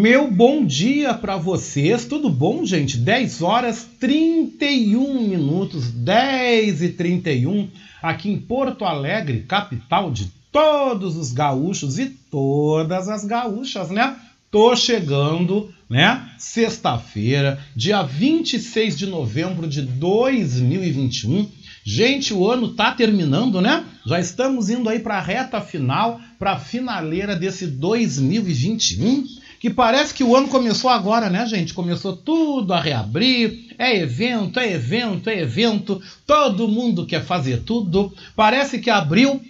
[0.00, 2.96] Meu bom dia para vocês, tudo bom, gente?
[2.98, 7.68] 10 horas 31 minutos, 10 e 31,
[8.00, 14.14] aqui em Porto Alegre, capital de todos os gaúchos e todas as gaúchas, né?
[14.52, 16.30] Tô chegando, né?
[16.38, 21.48] Sexta-feira, dia 26 de novembro de 2021.
[21.82, 23.84] Gente, o ano tá terminando, né?
[24.06, 29.24] Já estamos indo aí para a reta final, para a finaleira desse 2021
[29.60, 31.74] que parece que o ano começou agora, né, gente?
[31.74, 38.14] Começou tudo a reabrir, é evento, é evento, é evento, todo mundo quer fazer tudo.
[38.36, 39.40] Parece que abriu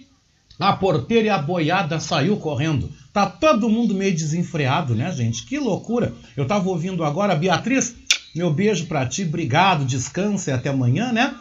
[0.59, 2.91] a porteira e a boiada saiu correndo.
[3.13, 5.45] Tá todo mundo meio desenfreado, né, gente?
[5.45, 6.13] Que loucura.
[6.35, 7.95] Eu tava ouvindo agora, Beatriz,
[8.35, 11.35] meu beijo para ti, obrigado, descanse até amanhã, né?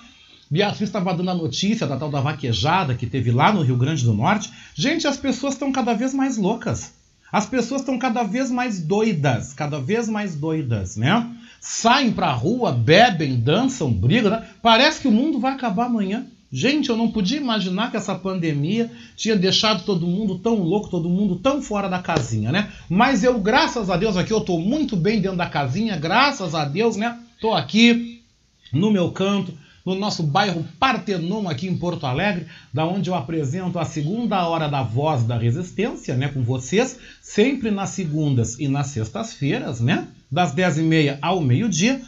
[0.51, 4.05] Beatriz estava dando a notícia da tal da vaquejada que teve lá no Rio Grande
[4.05, 4.51] do Norte.
[4.75, 6.98] Gente, as pessoas estão cada vez mais loucas.
[7.31, 11.27] As pessoas estão cada vez mais doidas, cada vez mais doidas, né?
[11.61, 14.49] Saem pra rua, bebem, dançam, brigam, né?
[14.63, 16.27] Parece que o mundo vai acabar amanhã.
[16.51, 21.09] Gente, eu não podia imaginar que essa pandemia tinha deixado todo mundo tão louco, todo
[21.09, 22.73] mundo tão fora da casinha, né?
[22.89, 26.65] Mas eu, graças a Deus, aqui eu tô muito bem dentro da casinha, graças a
[26.65, 27.19] Deus, né?
[27.39, 28.23] Tô aqui
[28.73, 29.53] no meu canto,
[29.95, 34.69] no nosso bairro Partenon, aqui em Porto Alegre, da onde eu apresento a segunda hora
[34.69, 40.55] da Voz da Resistência, né, com vocês, sempre nas segundas e nas sextas-feiras, né, das
[40.55, 42.01] 10h30 ao meio-dia,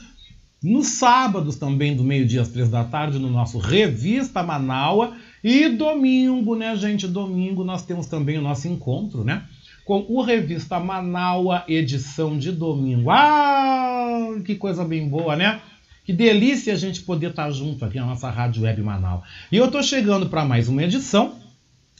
[0.62, 6.54] nos sábados também, do meio-dia às três da tarde, no nosso Revista Manaua, e domingo,
[6.54, 9.42] né, gente, domingo nós temos também o nosso encontro, né,
[9.86, 13.10] com o Revista Manaua, edição de domingo.
[13.10, 15.60] Ah, que coisa bem boa, né?
[16.10, 19.22] Que delícia a gente poder estar junto aqui na nossa Rádio Web Manaus.
[19.52, 21.36] E eu estou chegando para mais uma edição,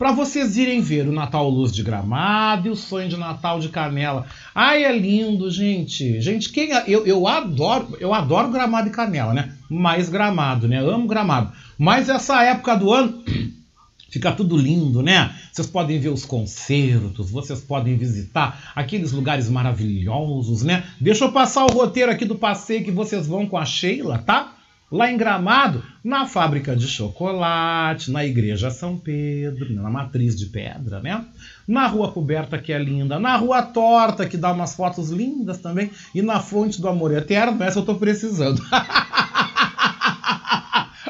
[0.00, 3.68] Para vocês irem ver o Natal Luz de Gramado e o Sonho de Natal de
[3.68, 4.24] Canela.
[4.54, 6.22] Ai, é lindo, gente.
[6.22, 9.52] Gente, quem eu, eu adoro, eu adoro Gramado e Canela, né?
[9.68, 10.78] Mais Gramado, né?
[10.78, 11.52] Amo Gramado.
[11.76, 13.22] Mas essa época do ano
[14.08, 15.34] fica tudo lindo, né?
[15.52, 20.82] Vocês podem ver os concertos, vocês podem visitar aqueles lugares maravilhosos, né?
[20.98, 24.54] Deixa eu passar o roteiro aqui do passeio que vocês vão com a Sheila, tá?
[24.90, 30.98] Lá em Gramado, na fábrica de chocolate, na igreja São Pedro, na matriz de pedra,
[30.98, 31.24] né?
[31.66, 35.92] Na rua coberta, que é linda, na rua torta, que dá umas fotos lindas também,
[36.12, 38.60] e na fonte do amor eterno, essa eu tô precisando.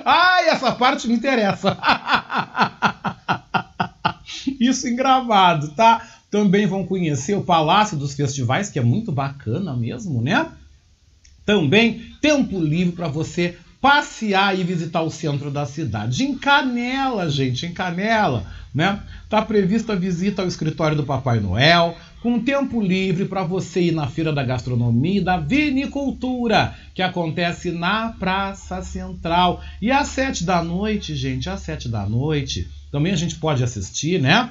[0.05, 1.79] Ai, essa parte me interessa.
[4.61, 6.07] Isso em Gramado, tá?
[6.31, 10.49] Também vão conhecer o Palácio dos Festivais, que é muito bacana mesmo, né?
[11.47, 16.25] Também tempo livre para você passear e visitar o centro da cidade.
[16.25, 19.01] Em Canela, gente, em Canela, né?
[19.29, 23.93] Tá prevista a visita ao escritório do Papai Noel, com tempo livre para você ir
[23.93, 29.63] na Feira da Gastronomia e da Vinicultura, que acontece na Praça Central.
[29.81, 34.21] E às sete da noite, gente, às sete da noite, também a gente pode assistir,
[34.21, 34.51] né?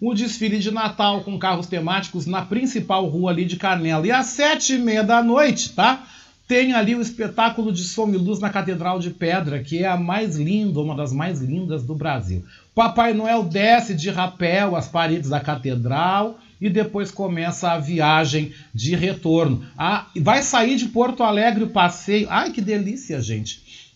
[0.00, 4.06] O desfile de Natal com carros temáticos na principal rua ali de Canela.
[4.06, 6.06] E às sete e meia da noite, tá?
[6.48, 9.98] Tem ali o espetáculo de som e luz na Catedral de Pedra, que é a
[9.98, 12.42] mais linda, uma das mais lindas do Brasil.
[12.74, 18.96] Papai Noel desce de rapel as paredes da catedral e depois começa a viagem de
[18.96, 19.62] retorno.
[19.76, 22.26] Ah, vai sair de Porto Alegre o passeio.
[22.30, 23.92] Ai, que delícia, gente!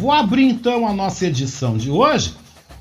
[0.00, 2.32] Vou abrir então a nossa edição de hoje,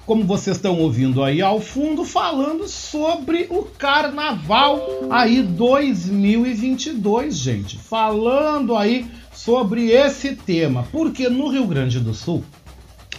[0.05, 7.77] como vocês estão ouvindo aí ao fundo, falando sobre o Carnaval aí 2022, gente.
[7.77, 12.41] Falando aí sobre esse tema, porque no Rio Grande do Sul,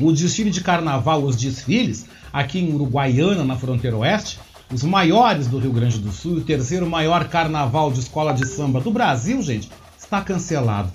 [0.01, 4.41] o desfile de carnaval, os desfiles, aqui em Uruguaiana, na fronteira oeste,
[4.73, 8.81] os maiores do Rio Grande do Sul, o terceiro maior carnaval de escola de samba
[8.81, 9.69] do Brasil, gente,
[9.99, 10.91] está cancelado.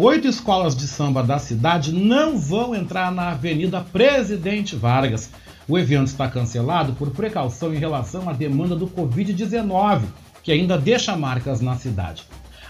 [0.00, 5.28] Oito escolas de samba da cidade não vão entrar na Avenida Presidente Vargas.
[5.66, 10.02] O evento está cancelado por precaução em relação à demanda do Covid-19,
[10.40, 12.22] que ainda deixa marcas na cidade.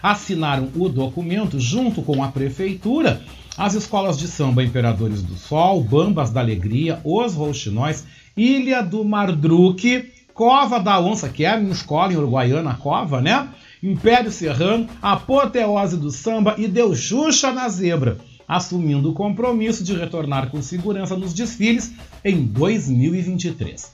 [0.02, 3.20] Assinaram o documento junto com a prefeitura
[3.58, 10.14] as escolas de samba Imperadores do Sol, Bambas da Alegria, Os Rouxinóis, Ilha do Mardruque,
[10.32, 13.48] Cova da Onça, que é a minha escola em Uruguaiana, Cova, né?
[13.82, 20.50] Império Serrano, apoteose do samba e deu Xuxa na zebra, assumindo o compromisso de retornar
[20.50, 21.92] com segurança nos desfiles
[22.24, 23.92] em 2023.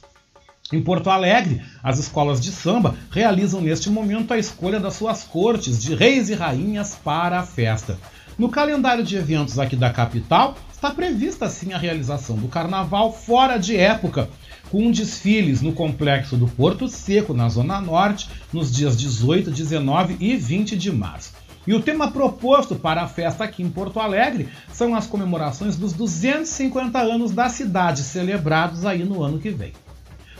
[0.72, 5.81] Em Porto Alegre, as escolas de samba realizam neste momento a escolha das suas cortes
[5.81, 7.98] de reis e rainhas para a festa.
[8.38, 13.58] No calendário de eventos aqui da capital, está prevista sim a realização do carnaval fora
[13.58, 14.28] de época,
[14.75, 20.35] com desfiles no complexo do Porto Seco, na Zona Norte, nos dias 18, 19 e
[20.35, 21.32] 20 de março.
[21.65, 25.93] E o tema proposto para a festa aqui em Porto Alegre são as comemorações dos
[25.93, 29.73] 250 anos da cidade, celebrados aí no ano que vem.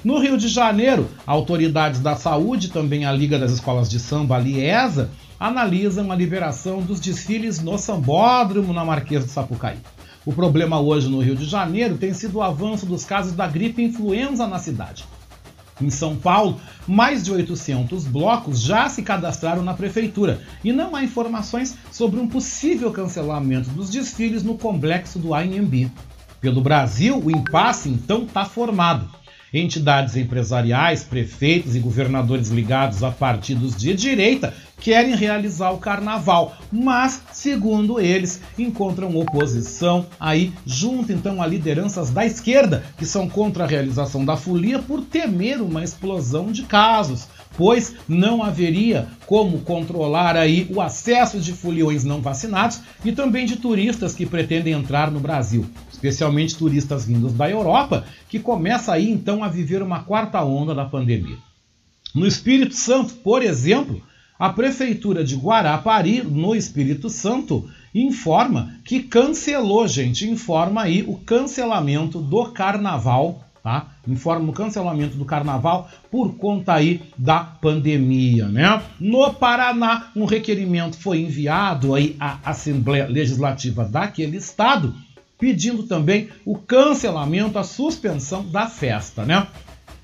[0.03, 5.11] No Rio de Janeiro, autoridades da saúde, também a Liga das Escolas de Samba, Liesa,
[5.39, 9.79] analisam a liberação dos desfiles no Sambódromo na Marquesa de Sapucaí.
[10.27, 13.83] O problema hoje no Rio de Janeiro tem sido o avanço dos casos da gripe
[13.83, 15.05] influenza na cidade.
[15.79, 21.05] Em São Paulo, mais de 800 blocos já se cadastraram na prefeitura e não há
[21.05, 25.91] informações sobre um possível cancelamento dos desfiles no complexo do AMB.
[26.41, 29.11] Pelo Brasil, o impasse então está formado.
[29.55, 37.23] Entidades empresariais, prefeitos e governadores ligados a partidos de direita querem realizar o carnaval, mas,
[37.33, 43.69] segundo eles, encontram oposição aí junto então a lideranças da esquerda que são contra a
[43.69, 50.67] realização da folia por temer uma explosão de casos pois não haveria como controlar aí
[50.75, 55.67] o acesso de foliões não vacinados e também de turistas que pretendem entrar no Brasil,
[56.05, 60.85] especialmente turistas vindos da Europa, que começa aí então a viver uma quarta onda da
[60.85, 61.39] pandemia.
[62.15, 64.03] No Espírito Santo, por exemplo,
[64.39, 72.21] a prefeitura de Guarapari, no Espírito Santo, informa que cancelou, gente, informa aí o cancelamento
[72.21, 73.87] do carnaval tá?
[74.07, 78.83] Informa o cancelamento do carnaval por conta aí da pandemia, né?
[79.01, 84.95] No Paraná, um requerimento foi enviado aí à Assembleia Legislativa daquele estado
[85.39, 89.47] pedindo também o cancelamento, a suspensão da festa, né?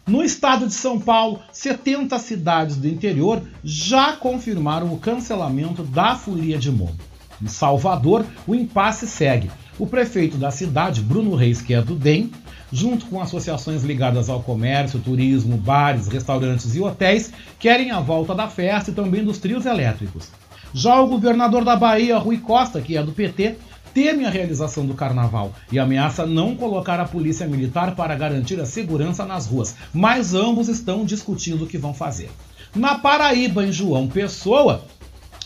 [0.06, 6.58] No estado de São Paulo, 70 cidades do interior já confirmaram o cancelamento da folia
[6.58, 6.96] de Momo.
[7.40, 9.50] Em Salvador, o impasse segue.
[9.78, 12.30] O prefeito da cidade, Bruno Reis, que é do DEM,
[12.72, 18.48] junto com associações ligadas ao comércio, turismo, bares, restaurantes e hotéis, querem a volta da
[18.48, 20.28] festa e também dos trios elétricos.
[20.72, 23.56] Já o governador da Bahia, Rui Costa, que é do PT,
[23.94, 28.66] teme a realização do carnaval e ameaça não colocar a polícia militar para garantir a
[28.66, 32.30] segurança nas ruas, mas ambos estão discutindo o que vão fazer.
[32.74, 34.84] Na Paraíba, em João Pessoa,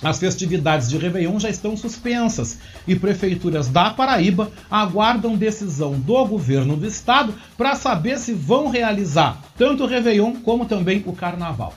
[0.02, 6.76] as festividades de Réveillon já estão suspensas e prefeituras da Paraíba aguardam decisão do governo
[6.76, 11.72] do estado para saber se vão realizar tanto o Réveillon como também o Carnaval.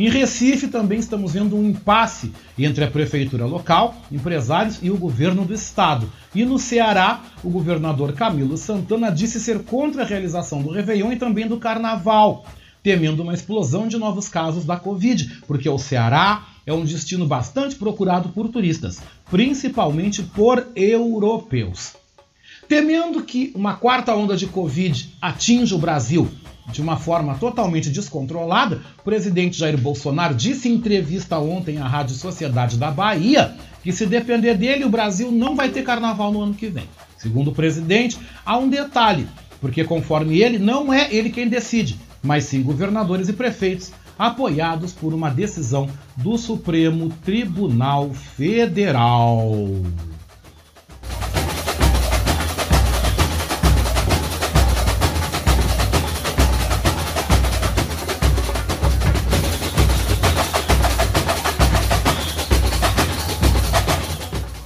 [0.00, 5.44] Em Recife também estamos vendo um impasse entre a prefeitura local, empresários e o governo
[5.44, 6.10] do estado.
[6.34, 11.16] E no Ceará, o governador Camilo Santana disse ser contra a realização do Réveillon e
[11.16, 12.46] também do Carnaval,
[12.82, 17.76] temendo uma explosão de novos casos da Covid, porque o Ceará é um destino bastante
[17.76, 21.92] procurado por turistas, principalmente por europeus.
[22.66, 26.26] Temendo que uma quarta onda de Covid atinja o Brasil
[26.72, 32.14] de uma forma totalmente descontrolada, o presidente Jair Bolsonaro disse em entrevista ontem à Rádio
[32.14, 36.54] Sociedade da Bahia que se depender dele, o Brasil não vai ter carnaval no ano
[36.54, 36.88] que vem.
[37.16, 39.26] Segundo o presidente, há um detalhe,
[39.60, 45.14] porque conforme ele, não é ele quem decide, mas sim governadores e prefeitos, apoiados por
[45.14, 49.56] uma decisão do Supremo Tribunal Federal.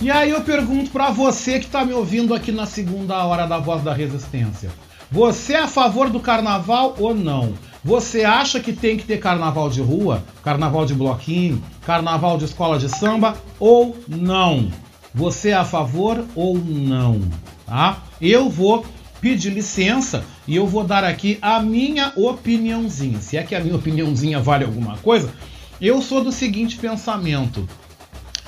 [0.04, 3.56] E aí eu pergunto para você que está me ouvindo aqui na segunda hora da
[3.56, 4.70] Voz da Resistência.
[5.10, 7.54] Você é a favor do carnaval ou não?
[7.82, 12.78] Você acha que tem que ter carnaval de rua, carnaval de bloquinho, carnaval de escola
[12.78, 14.70] de samba ou não?
[15.14, 17.22] Você é a favor ou não?
[17.64, 18.02] Tá?
[18.20, 18.84] Eu vou
[19.22, 23.22] pedir licença e eu vou dar aqui a minha opiniãozinha.
[23.22, 25.32] Se é que a minha opiniãozinha vale alguma coisa,
[25.80, 27.66] eu sou do seguinte pensamento: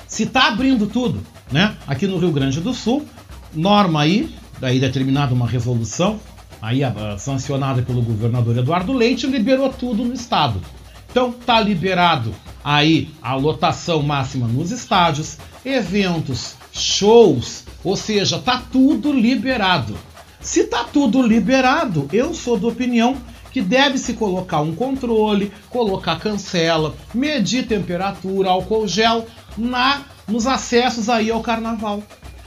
[0.07, 1.19] se tá abrindo tudo,
[1.51, 1.75] né?
[1.87, 3.05] Aqui no Rio Grande do Sul,
[3.53, 6.19] norma aí, daí determinada uma resolução,
[6.61, 6.81] aí
[7.17, 10.61] sancionada pelo governador Eduardo Leite, liberou tudo no estado.
[11.09, 19.13] Então tá liberado aí a lotação máxima nos estádios, eventos, shows, ou seja, tá tudo
[19.13, 19.97] liberado.
[20.41, 23.17] Se tá tudo liberado, eu sou da opinião
[23.51, 29.25] que deve se colocar um controle, colocar cancela, medir temperatura, álcool gel
[29.57, 32.03] na nos acessos aí ao carnaval.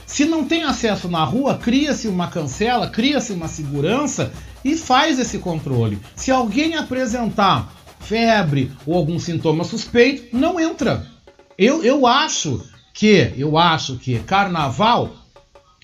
[0.07, 4.33] Se não tem acesso na rua, cria-se uma cancela, cria-se uma segurança
[4.65, 6.01] e faz esse controle.
[6.17, 11.07] Se alguém apresentar febre ou algum sintoma suspeito, não entra.
[11.57, 12.61] Eu, eu acho
[12.93, 15.15] que, eu acho que carnaval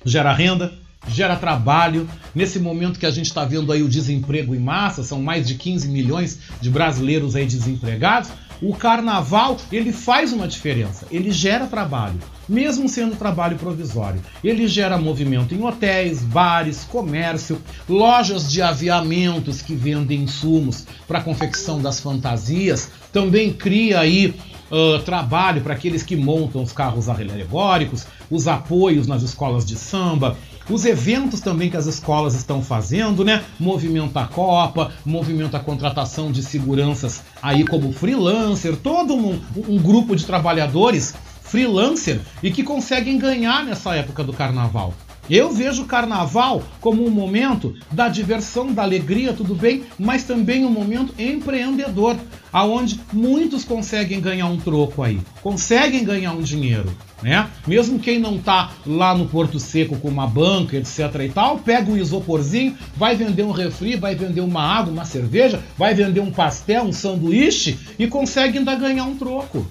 [0.05, 0.75] gera renda,
[1.07, 2.09] gera trabalho.
[2.35, 5.55] Nesse momento que a gente está vendo aí o desemprego em massa, são mais de
[5.55, 12.19] 15 milhões de brasileiros aí desempregados o carnaval ele faz uma diferença, ele gera trabalho,
[12.49, 14.21] mesmo sendo trabalho provisório.
[14.43, 21.23] Ele gera movimento em hotéis, bares, comércio, lojas de aviamentos que vendem insumos para a
[21.23, 24.35] confecção das fantasias, também cria aí
[24.71, 30.37] uh, trabalho para aqueles que montam os carros alegóricos, os apoios nas escolas de samba,
[30.69, 33.45] os eventos também que as escolas estão fazendo, né?
[33.59, 40.17] Movimento a Copa, movimento a contratação de seguranças aí como freelancer, todo um, um grupo
[40.17, 44.93] de trabalhadores freelancer e que conseguem ganhar nessa época do carnaval.
[45.29, 50.65] Eu vejo o carnaval como um momento da diversão, da alegria, tudo bem, mas também
[50.65, 52.17] um momento empreendedor,
[52.53, 56.91] aonde muitos conseguem ganhar um troco aí, conseguem ganhar um dinheiro,
[57.21, 57.51] né?
[57.67, 61.91] Mesmo quem não tá lá no Porto Seco com uma banca, etc e tal, pega
[61.91, 66.31] um isoporzinho, vai vender um refri, vai vender uma água, uma cerveja, vai vender um
[66.31, 69.67] pastel, um sanduíche e consegue ainda ganhar um troco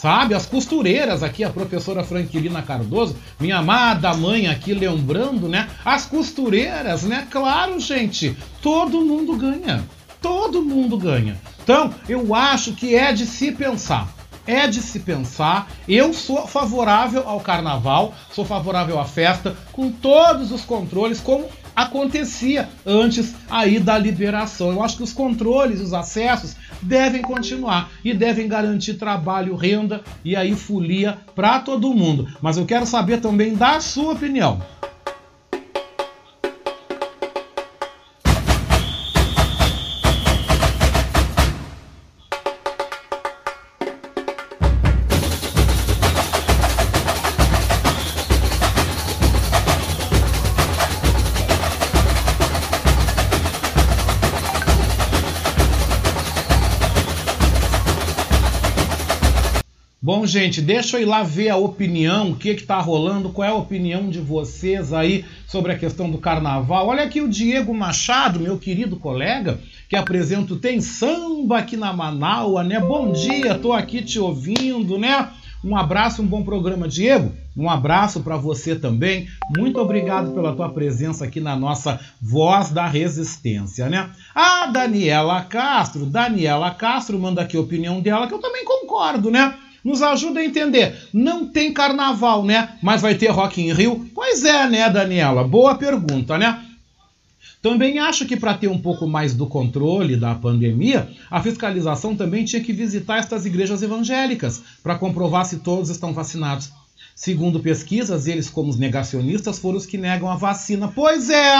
[0.00, 0.34] sabe?
[0.34, 5.68] As costureiras aqui, a professora Franquilina Cardoso, minha amada mãe aqui lembrando, né?
[5.84, 7.26] As costureiras, né?
[7.30, 9.84] Claro, gente, todo mundo ganha.
[10.22, 11.38] Todo mundo ganha.
[11.62, 14.08] Então, eu acho que é de se pensar.
[14.46, 15.70] É de se pensar.
[15.86, 22.68] Eu sou favorável ao carnaval, sou favorável à festa, com todos os controles, como acontecia
[22.86, 24.70] antes aí da liberação.
[24.70, 30.36] Eu acho que os controles, os acessos devem continuar e devem garantir trabalho, renda e
[30.36, 32.28] aí folia para todo mundo.
[32.40, 34.60] Mas eu quero saber também da sua opinião.
[60.30, 63.50] Gente, deixa eu ir lá ver a opinião, o que que tá rolando, qual é
[63.50, 66.86] a opinião de vocês aí sobre a questão do carnaval.
[66.86, 69.58] Olha aqui o Diego Machado, meu querido colega,
[69.88, 72.78] que apresenta o Tem Samba aqui na Manaua, né?
[72.78, 75.28] Bom dia, tô aqui te ouvindo, né?
[75.64, 77.32] Um abraço, um bom programa, Diego.
[77.56, 79.26] Um abraço para você também.
[79.58, 84.10] Muito obrigado pela tua presença aqui na nossa Voz da Resistência, né?
[84.32, 89.54] A Daniela Castro, Daniela Castro manda aqui a opinião dela, que eu também concordo, né?
[89.84, 91.08] Nos ajuda a entender.
[91.12, 92.76] Não tem carnaval, né?
[92.82, 94.08] Mas vai ter Rock in Rio?
[94.14, 95.42] Pois é, né, Daniela?
[95.42, 96.64] Boa pergunta, né?
[97.62, 102.44] Também acho que para ter um pouco mais do controle da pandemia, a fiscalização também
[102.44, 106.70] tinha que visitar estas igrejas evangélicas para comprovar se todos estão vacinados.
[107.14, 110.88] Segundo pesquisas, eles, como os negacionistas, foram os que negam a vacina.
[110.88, 111.52] Pois é,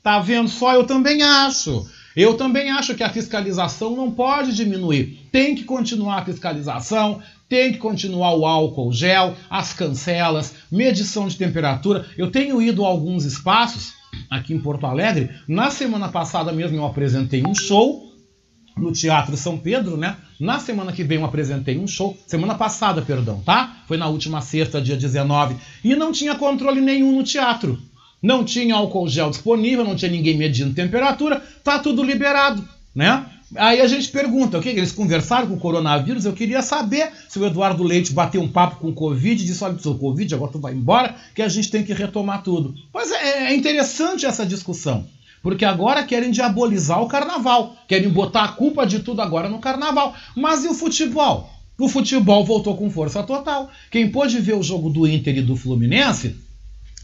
[0.00, 0.74] tá vendo só?
[0.74, 1.84] Eu também acho.
[2.14, 5.28] Eu também acho que a fiscalização não pode diminuir.
[5.32, 11.36] Tem que continuar a fiscalização, tem que continuar o álcool gel, as cancelas, medição de
[11.36, 12.06] temperatura.
[12.16, 13.94] Eu tenho ido a alguns espaços
[14.30, 15.30] aqui em Porto Alegre.
[15.46, 18.06] Na semana passada mesmo eu apresentei um show
[18.76, 20.16] no Teatro São Pedro, né?
[20.38, 23.82] Na semana que vem eu apresentei um show, semana passada, perdão, tá?
[23.88, 27.78] Foi na última sexta, dia 19, e não tinha controle nenhum no teatro.
[28.22, 33.26] Não tinha álcool gel disponível, não tinha ninguém medindo temperatura, tá tudo liberado, né?
[33.56, 34.68] Aí a gente pergunta, o que?
[34.68, 36.26] Eles conversaram com o coronavírus?
[36.26, 39.74] Eu queria saber se o Eduardo Leite bateu um papo com o Covid disse: olha,
[39.82, 42.74] o Covid, agora tu vai embora, que a gente tem que retomar tudo.
[42.92, 45.06] Pois é, é interessante essa discussão.
[45.42, 50.14] Porque agora querem diabolizar o carnaval, querem botar a culpa de tudo agora no carnaval.
[50.36, 51.48] Mas e o futebol?
[51.78, 53.70] O futebol voltou com força total.
[53.90, 56.36] Quem pôde ver o jogo do Inter e do Fluminense,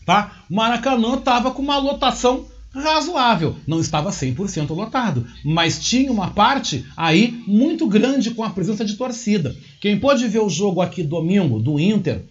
[0.04, 0.42] tá?
[0.50, 3.56] O Maracanã estava com uma lotação razoável.
[3.66, 8.94] Não estava 100% lotado, mas tinha uma parte aí muito grande com a presença de
[8.94, 9.54] torcida.
[9.80, 12.22] Quem pôde ver o jogo aqui domingo do Inter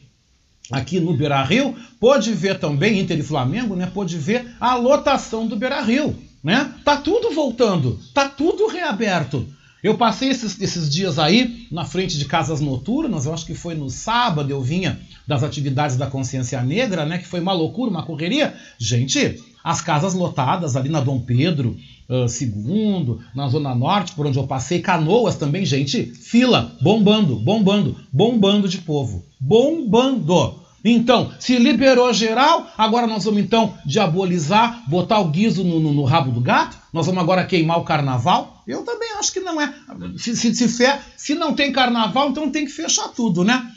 [0.71, 3.89] aqui no Beira-Rio, pôde ver também Inter e Flamengo, né?
[3.93, 6.73] Pôde ver a lotação do Beira-Rio, né?
[6.83, 9.45] Tá tudo voltando, tá tudo reaberto.
[9.83, 13.75] Eu passei esses, esses dias aí na frente de casas noturnas, eu acho que foi
[13.75, 17.17] no sábado, eu vinha das atividades da consciência negra, né?
[17.17, 18.55] Que foi uma loucura, uma correria.
[18.79, 21.75] Gente, as casas lotadas ali na Dom Pedro
[22.09, 27.97] uh, II, na Zona Norte, por onde eu passei, canoas também, gente, fila, bombando, bombando,
[28.11, 29.25] bombando de povo.
[29.37, 30.62] Bombando!
[30.83, 36.03] Então, se liberou geral, agora nós vamos então diabolizar, botar o guiso no, no, no,
[36.03, 36.77] rabo do gato?
[36.91, 38.61] Nós vamos agora queimar o carnaval?
[38.67, 39.73] Eu também acho que não é.
[40.17, 43.71] Se, se, se, fe, se não tem carnaval, então tem que fechar tudo, né?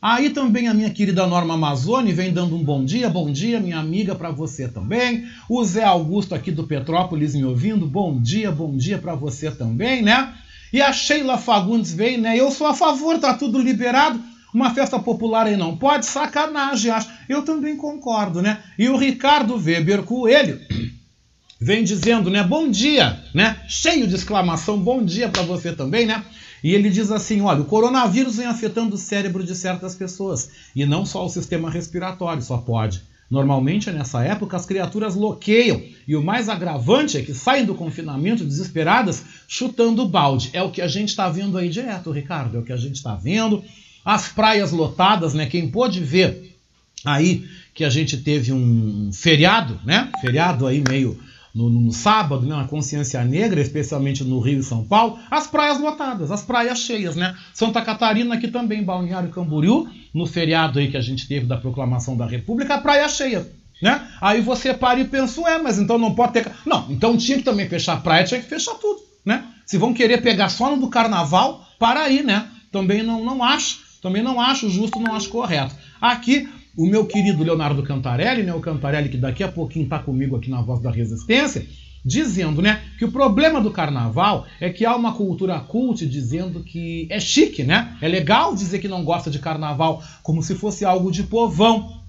[0.00, 3.78] Aí também a minha querida Norma Amazone vem dando um bom dia, bom dia, minha
[3.78, 5.26] amiga, para você também.
[5.48, 10.02] O Zé Augusto aqui do Petrópolis me ouvindo, bom dia, bom dia para você também,
[10.02, 10.32] né?
[10.72, 12.36] E a Sheila Fagundes vem, né?
[12.36, 14.18] Eu sou a favor, tá tudo liberado.
[14.52, 17.08] Uma festa popular aí não pode, sacanagem, acho.
[17.28, 18.62] Eu também concordo, né?
[18.78, 20.60] E o Ricardo Weber Coelho
[21.58, 22.42] vem dizendo, né?
[22.42, 23.60] Bom dia, né?
[23.66, 26.22] Cheio de exclamação, bom dia para você também, né?
[26.62, 30.84] E ele diz assim: olha, o coronavírus vem afetando o cérebro de certas pessoas e
[30.84, 33.02] não só o sistema respiratório, só pode.
[33.30, 38.44] Normalmente, nessa época, as criaturas loqueiam e o mais agravante é que saem do confinamento
[38.44, 40.50] desesperadas chutando balde.
[40.52, 42.96] É o que a gente está vendo aí direto, Ricardo, é o que a gente
[42.96, 43.64] está vendo.
[44.04, 45.46] As praias lotadas, né?
[45.46, 46.56] Quem pôde ver
[47.04, 50.10] aí que a gente teve um feriado, né?
[50.20, 51.18] Feriado aí meio
[51.54, 55.78] no, no, sábado, né, na consciência negra, especialmente no Rio e São Paulo, as praias
[55.78, 57.36] lotadas, as praias cheias, né?
[57.52, 62.16] Santa Catarina aqui também, Balneário Camboriú, no feriado aí que a gente teve da proclamação
[62.16, 63.46] da República, a praia cheia.
[63.82, 64.00] Né?
[64.20, 66.50] Aí você para e pensa, é, mas então não pode ter.
[66.64, 69.00] Não, então tinha que também fechar a praia, tinha que fechar tudo.
[69.26, 69.44] Né?
[69.66, 72.48] Se vão querer pegar só no do carnaval, para aí, né?
[72.70, 75.74] Também não, não acho, também não acho justo, não acho correto.
[76.00, 80.36] Aqui o meu querido Leonardo Cantarelli, né, o Cantarelli que daqui a pouquinho está comigo
[80.36, 81.66] aqui na Voz da Resistência,
[82.04, 87.06] dizendo né, que o problema do carnaval é que há uma cultura cult dizendo que
[87.08, 87.96] é chique, né?
[88.00, 92.01] É legal dizer que não gosta de carnaval como se fosse algo de povão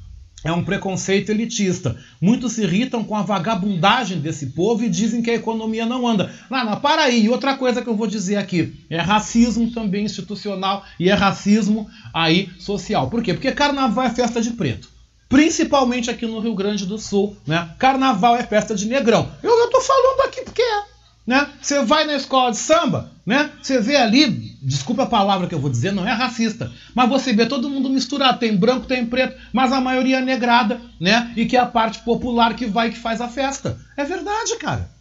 [0.44, 1.98] é um preconceito elitista.
[2.20, 6.34] Muitos se irritam com a vagabundagem desse povo e dizem que a economia não anda.
[6.50, 7.30] Não, não, para aí.
[7.30, 12.50] Outra coisa que eu vou dizer aqui: é racismo também institucional e é racismo aí
[12.60, 13.10] social.
[13.10, 13.34] Por quê?
[13.34, 14.90] Porque carnaval é festa de preto.
[15.30, 17.72] Principalmente aqui no Rio Grande do Sul, né?
[17.80, 19.32] Carnaval é festa de negrão.
[19.42, 20.93] Eu, eu tô falando aqui porque é
[21.26, 21.50] né?
[21.62, 23.52] Você vai na escola de samba, né?
[23.62, 24.28] Você vê ali,
[24.62, 27.90] desculpa a palavra que eu vou dizer, não é racista, mas você vê todo mundo
[27.90, 31.32] misturado, tem branco, tem preto, mas a maioria é negrada, né?
[31.36, 33.80] E que é a parte popular que vai que faz a festa.
[33.96, 34.92] É verdade, cara.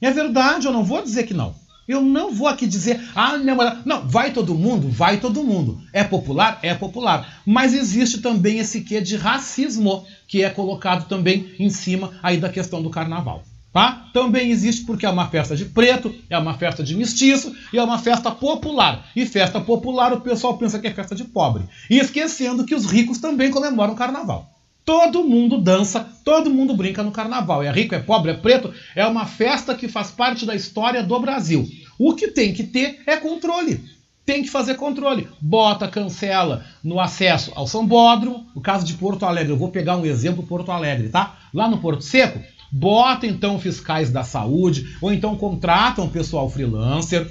[0.00, 1.54] É verdade, eu não vou dizer que não.
[1.86, 3.36] Eu não vou aqui dizer, ah,
[3.84, 5.82] não, vai todo mundo, vai todo mundo.
[5.92, 7.42] É popular, é popular.
[7.44, 12.48] Mas existe também esse quê de racismo que é colocado também em cima aí da
[12.48, 13.42] questão do carnaval.
[13.74, 14.08] Tá?
[14.12, 17.82] Também existe porque é uma festa de preto, é uma festa de mestiço e é
[17.82, 19.08] uma festa popular.
[19.16, 21.64] E festa popular o pessoal pensa que é festa de pobre.
[21.90, 24.48] E esquecendo que os ricos também comemoram o carnaval.
[24.84, 27.64] Todo mundo dança, todo mundo brinca no carnaval.
[27.64, 28.72] É rico, é pobre, é preto.
[28.94, 31.68] É uma festa que faz parte da história do Brasil.
[31.98, 33.82] O que tem que ter é controle.
[34.24, 35.28] Tem que fazer controle.
[35.40, 38.46] Bota, cancela no acesso ao Sambódromo.
[38.54, 41.38] No caso de Porto Alegre, eu vou pegar um exemplo Porto Alegre, tá?
[41.52, 42.40] Lá no Porto Seco,
[42.76, 47.30] bota então fiscais da saúde, ou então contratam pessoal freelancer,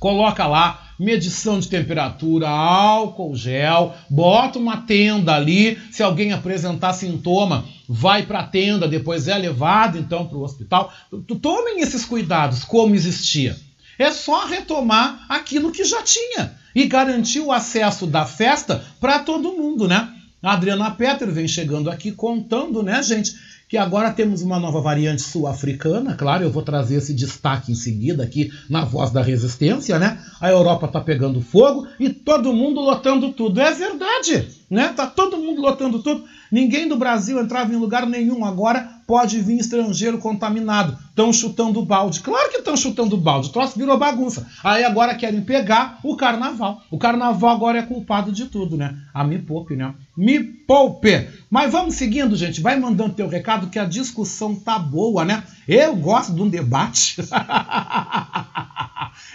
[0.00, 5.78] coloca lá medição de temperatura, álcool gel, bota uma tenda ali.
[5.92, 10.92] Se alguém apresentar sintoma, vai para a tenda, depois é levado então para o hospital.
[11.40, 13.56] Tomem esses cuidados como existia.
[13.96, 19.56] É só retomar aquilo que já tinha e garantir o acesso da festa para todo
[19.56, 20.12] mundo, né?
[20.42, 23.34] A Adriana Petter vem chegando aqui contando, né, gente,
[23.68, 28.22] que agora temos uma nova variante sul-africana, claro, eu vou trazer esse destaque em seguida
[28.22, 30.20] aqui na voz da resistência, né?
[30.40, 33.60] A Europa tá pegando fogo e todo mundo lotando tudo.
[33.60, 34.92] É verdade, né?
[34.94, 36.24] Tá todo mundo lotando tudo.
[36.50, 38.44] Ninguém do Brasil entrava em lugar nenhum.
[38.44, 40.96] Agora pode vir estrangeiro contaminado.
[41.16, 42.20] Estão chutando balde.
[42.20, 43.48] Claro que estão chutando balde.
[43.48, 44.46] O troço virou bagunça.
[44.62, 46.82] Aí agora querem pegar o carnaval.
[46.90, 48.98] O carnaval agora é culpado de tudo, né?
[49.14, 49.94] A ah, me poupe, né?
[50.14, 51.26] Me poupe.
[51.48, 52.60] Mas vamos seguindo, gente.
[52.60, 55.42] Vai mandando teu recado que a discussão tá boa, né?
[55.66, 57.16] Eu gosto de um debate.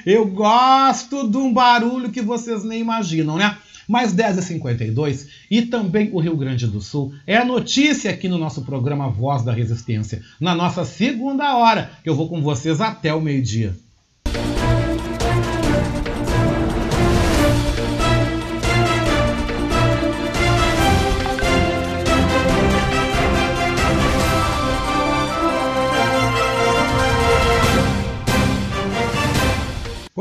[0.05, 3.57] Eu gosto de um barulho que vocês nem imaginam, né?
[3.91, 7.13] mais 10h52 e também o Rio Grande do Sul.
[7.27, 11.70] É notícia aqui no nosso programa Voz da Resistência, na nossa segunda hora,
[12.03, 13.75] que eu vou com vocês até o meio-dia.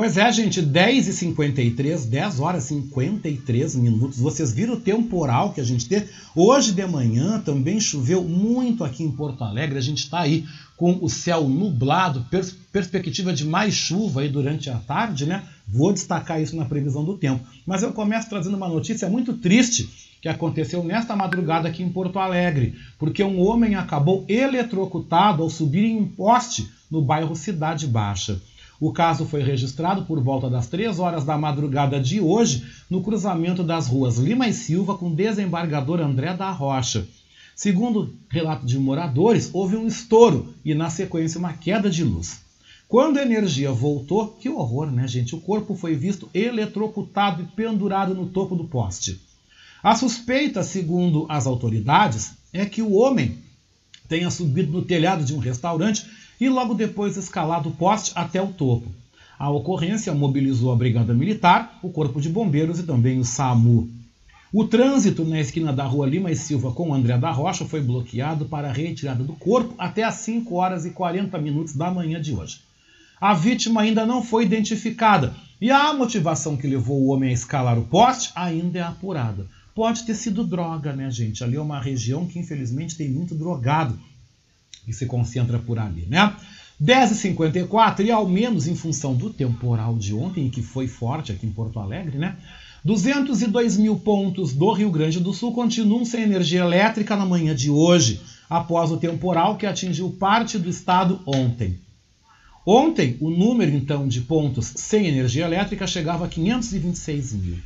[0.00, 4.18] Pois é, gente, 10 e 53, 10 horas e 53 minutos.
[4.18, 6.06] Vocês viram o temporal que a gente teve?
[6.34, 9.76] Hoje de manhã também choveu muito aqui em Porto Alegre.
[9.76, 14.70] A gente está aí com o céu nublado, pers perspectiva de mais chuva aí durante
[14.70, 15.44] a tarde, né?
[15.68, 17.44] Vou destacar isso na previsão do tempo.
[17.66, 19.86] Mas eu começo trazendo uma notícia muito triste
[20.22, 25.84] que aconteceu nesta madrugada aqui em Porto Alegre, porque um homem acabou eletrocutado ao subir
[25.84, 28.40] em um poste no bairro Cidade Baixa.
[28.80, 33.62] O caso foi registrado por volta das 3 horas da madrugada de hoje no cruzamento
[33.62, 37.06] das ruas Lima e Silva com o desembargador André da Rocha.
[37.54, 42.40] Segundo relato de moradores, houve um estouro e, na sequência, uma queda de luz.
[42.88, 45.34] Quando a energia voltou, que horror, né, gente?
[45.34, 49.20] O corpo foi visto eletrocutado e pendurado no topo do poste.
[49.82, 53.38] A suspeita, segundo as autoridades, é que o homem
[54.08, 56.06] tenha subido no telhado de um restaurante
[56.40, 58.88] e logo depois escalado o poste até o topo.
[59.38, 63.88] A ocorrência mobilizou a Brigada Militar, o Corpo de Bombeiros e também o SAMU.
[64.53, 68.46] O trânsito na esquina da rua Lima e Silva com André da Rocha foi bloqueado
[68.46, 72.35] para a retirada do corpo até às 5 horas e 40 minutos da manhã de
[72.35, 72.61] hoje.
[73.20, 77.79] A vítima ainda não foi identificada e a motivação que levou o homem a escalar
[77.79, 79.46] o poste ainda é apurada.
[79.74, 81.44] Pode ter sido droga, né, gente?
[81.44, 83.98] Ali é uma região que infelizmente tem muito drogado
[84.86, 86.34] e se concentra por ali, né?
[86.82, 91.52] 10h54, e ao menos em função do temporal de ontem, que foi forte aqui em
[91.52, 92.36] Porto Alegre, né?
[92.82, 97.70] 202 mil pontos do Rio Grande do Sul continuam sem energia elétrica na manhã de
[97.70, 101.78] hoje, após o temporal que atingiu parte do estado ontem.
[102.64, 107.58] Ontem, o número então de pontos sem energia elétrica chegava a 526 mil.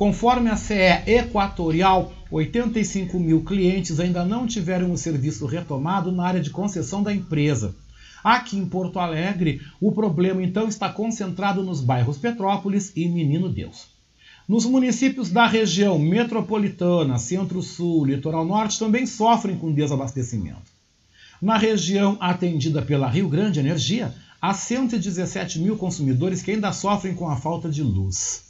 [0.00, 6.40] Conforme a CE Equatorial, 85 mil clientes ainda não tiveram o serviço retomado na área
[6.40, 7.76] de concessão da empresa.
[8.24, 13.88] Aqui em Porto Alegre, o problema então está concentrado nos bairros Petrópolis e Menino Deus.
[14.48, 20.72] Nos municípios da região metropolitana, Centro-Sul, Litoral Norte também sofrem com desabastecimento.
[21.42, 27.28] Na região atendida pela Rio Grande Energia, há 117 mil consumidores que ainda sofrem com
[27.28, 28.48] a falta de luz.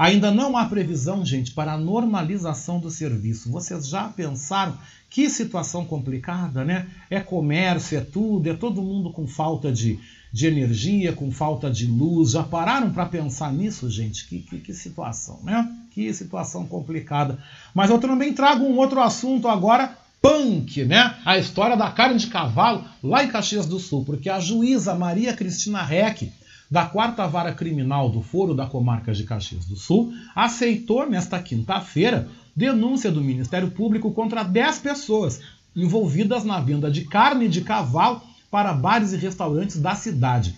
[0.00, 3.50] Ainda não há previsão, gente, para a normalização do serviço.
[3.50, 4.78] Vocês já pensaram
[5.10, 6.86] que situação complicada, né?
[7.10, 10.00] É comércio, é tudo, é todo mundo com falta de,
[10.32, 12.30] de energia, com falta de luz.
[12.30, 14.26] Já pararam para pensar nisso, gente?
[14.26, 15.70] Que, que, que situação, né?
[15.90, 17.38] Que situação complicada.
[17.74, 21.14] Mas eu também trago um outro assunto agora punk, né?
[21.26, 25.34] A história da carne de cavalo lá em Caxias do Sul, porque a juíza Maria
[25.34, 26.32] Cristina Reck
[26.70, 32.28] da Quarta Vara Criminal do Foro da Comarca de Caxias do Sul aceitou nesta quinta-feira
[32.54, 35.40] denúncia do Ministério Público contra 10 pessoas
[35.74, 40.54] envolvidas na venda de carne de cavalo para bares e restaurantes da cidade.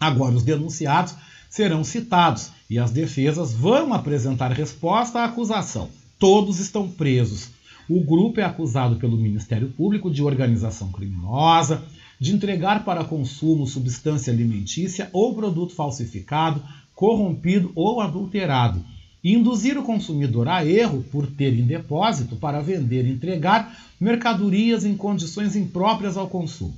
[0.00, 1.14] Agora, os denunciados
[1.50, 5.88] serão citados e as defesas vão apresentar resposta à acusação.
[6.18, 7.50] Todos estão presos.
[7.88, 11.82] O grupo é acusado pelo Ministério Público de organização criminosa,
[12.18, 16.62] de entregar para consumo substância alimentícia ou produto falsificado,
[16.94, 18.84] corrompido ou adulterado,
[19.22, 24.84] e induzir o consumidor a erro por ter em depósito para vender e entregar mercadorias
[24.84, 26.74] em condições impróprias ao consumo.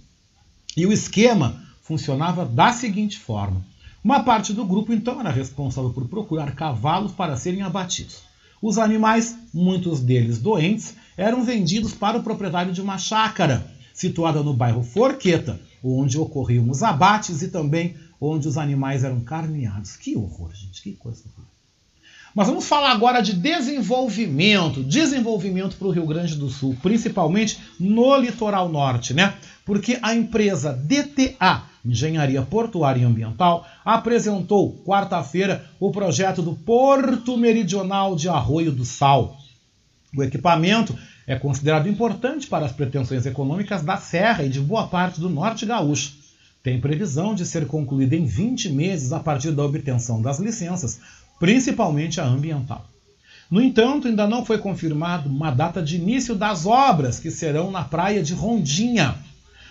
[0.76, 3.64] E o esquema funcionava da seguinte forma:
[4.02, 8.22] uma parte do grupo então era responsável por procurar cavalos para serem abatidos.
[8.62, 13.69] Os animais, muitos deles doentes, eram vendidos para o proprietário de uma chácara,
[14.00, 19.94] situada no bairro Forqueta, onde ocorriam os abates e também onde os animais eram carneados.
[19.94, 21.46] Que horror, gente, que coisa horror.
[22.34, 28.16] Mas vamos falar agora de desenvolvimento, desenvolvimento para o Rio Grande do Sul, principalmente no
[28.16, 29.34] litoral norte, né?
[29.66, 38.16] Porque a empresa DTA, Engenharia Portuária e Ambiental, apresentou quarta-feira o projeto do Porto Meridional
[38.16, 39.36] de Arroio do Sal.
[40.16, 40.96] O equipamento
[41.30, 45.64] é considerado importante para as pretensões econômicas da Serra e de boa parte do norte
[45.64, 46.14] gaúcho.
[46.60, 50.98] Tem previsão de ser concluído em 20 meses a partir da obtenção das licenças,
[51.38, 52.84] principalmente a ambiental.
[53.48, 57.84] No entanto, ainda não foi confirmado uma data de início das obras, que serão na
[57.84, 59.14] praia de Rondinha.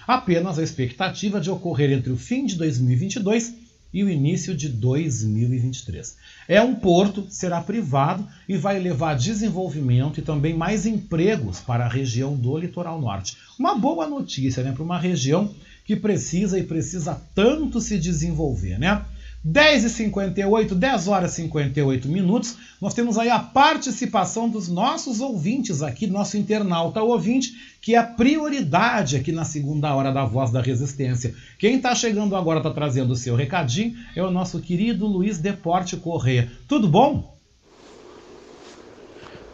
[0.07, 3.53] Apenas a expectativa de ocorrer entre o fim de 2022
[3.93, 6.15] e o início de 2023.
[6.47, 11.89] É um porto, será privado e vai levar desenvolvimento e também mais empregos para a
[11.89, 13.37] região do litoral norte.
[13.57, 15.53] Uma boa notícia né, para uma região
[15.85, 19.03] que precisa e precisa tanto se desenvolver, né?
[19.43, 25.21] 10 e 58, 10 horas e 58 minutos, nós temos aí a participação dos nossos
[25.21, 30.51] ouvintes aqui, nosso internauta ouvinte, que é a prioridade aqui na segunda hora da Voz
[30.51, 31.33] da Resistência.
[31.57, 35.95] Quem está chegando agora, está trazendo o seu recadinho, é o nosso querido Luiz Deporte
[35.95, 36.51] Correia.
[36.67, 37.37] Tudo bom?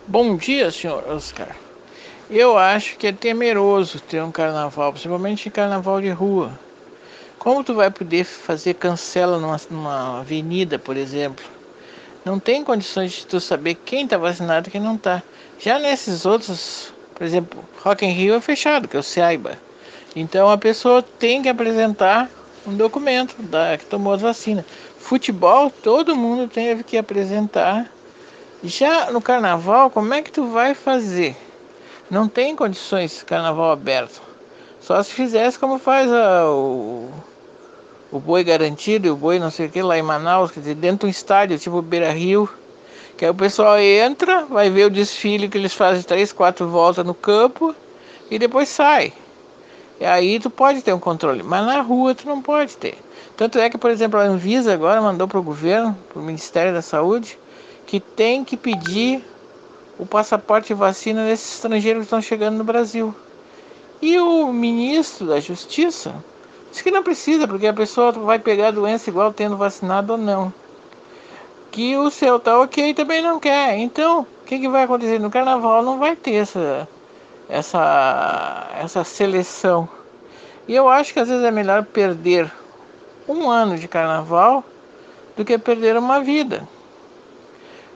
[0.07, 1.55] Bom dia, senhor Oscar.
[2.27, 6.64] Eu acho que é temeroso ter um carnaval, principalmente carnaval de rua
[7.45, 11.45] como tu vai poder fazer cancela numa, numa avenida, por exemplo?
[12.25, 15.21] Não tem condições de tu saber quem está vacinado e quem não está.
[15.59, 19.59] Já nesses outros, por exemplo, Rock in Rio é fechado, que eu saiba.
[20.15, 22.31] Então a pessoa tem que apresentar
[22.65, 24.65] um documento da, que tomou as vacinas.
[24.97, 27.91] Futebol, todo mundo teve que apresentar.
[28.63, 31.37] Já no carnaval, como é que tu vai fazer?
[32.09, 34.19] Não tem condições carnaval aberto.
[34.81, 37.11] Só se fizesse como faz a, o,
[38.15, 40.99] o boi garantido, o boi não sei o que, lá em Manaus, quer dizer, dentro
[40.99, 42.49] de um estádio, tipo Beira Rio,
[43.17, 47.05] que aí o pessoal entra, vai ver o desfile que eles fazem três, quatro voltas
[47.05, 47.75] no campo
[48.31, 49.11] e depois sai.
[49.99, 52.97] E aí tu pode ter um controle, mas na rua tu não pode ter.
[53.35, 56.73] Tanto é que, por exemplo, a Anvisa agora mandou para o governo, para o Ministério
[56.73, 57.37] da Saúde,
[57.85, 59.21] que tem que pedir
[59.99, 63.13] o passaporte de vacina desses estrangeiros que estão chegando no Brasil.
[64.01, 66.15] E o ministro da Justiça
[66.83, 70.53] Que não precisa, porque a pessoa vai pegar a doença igual tendo vacinado ou não.
[71.71, 73.77] Que o seu tá ok também não quer.
[73.77, 75.19] Então, o que, que vai acontecer?
[75.19, 76.87] No carnaval não vai ter essa,
[77.49, 79.89] essa, essa seleção.
[80.67, 82.51] E eu acho que às vezes é melhor perder
[83.27, 84.63] um ano de carnaval
[85.35, 86.67] do que perder uma vida.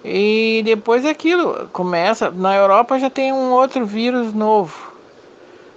[0.03, 2.31] E depois aquilo começa.
[2.31, 4.93] Na Europa já tem um outro vírus novo,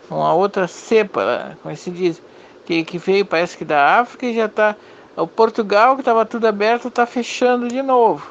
[0.08, 2.22] uma outra cepa, como se diz
[2.64, 4.77] que, que veio, parece que da África, e já está.
[5.16, 8.27] O Portugal, que estava tudo aberto, está fechando de novo.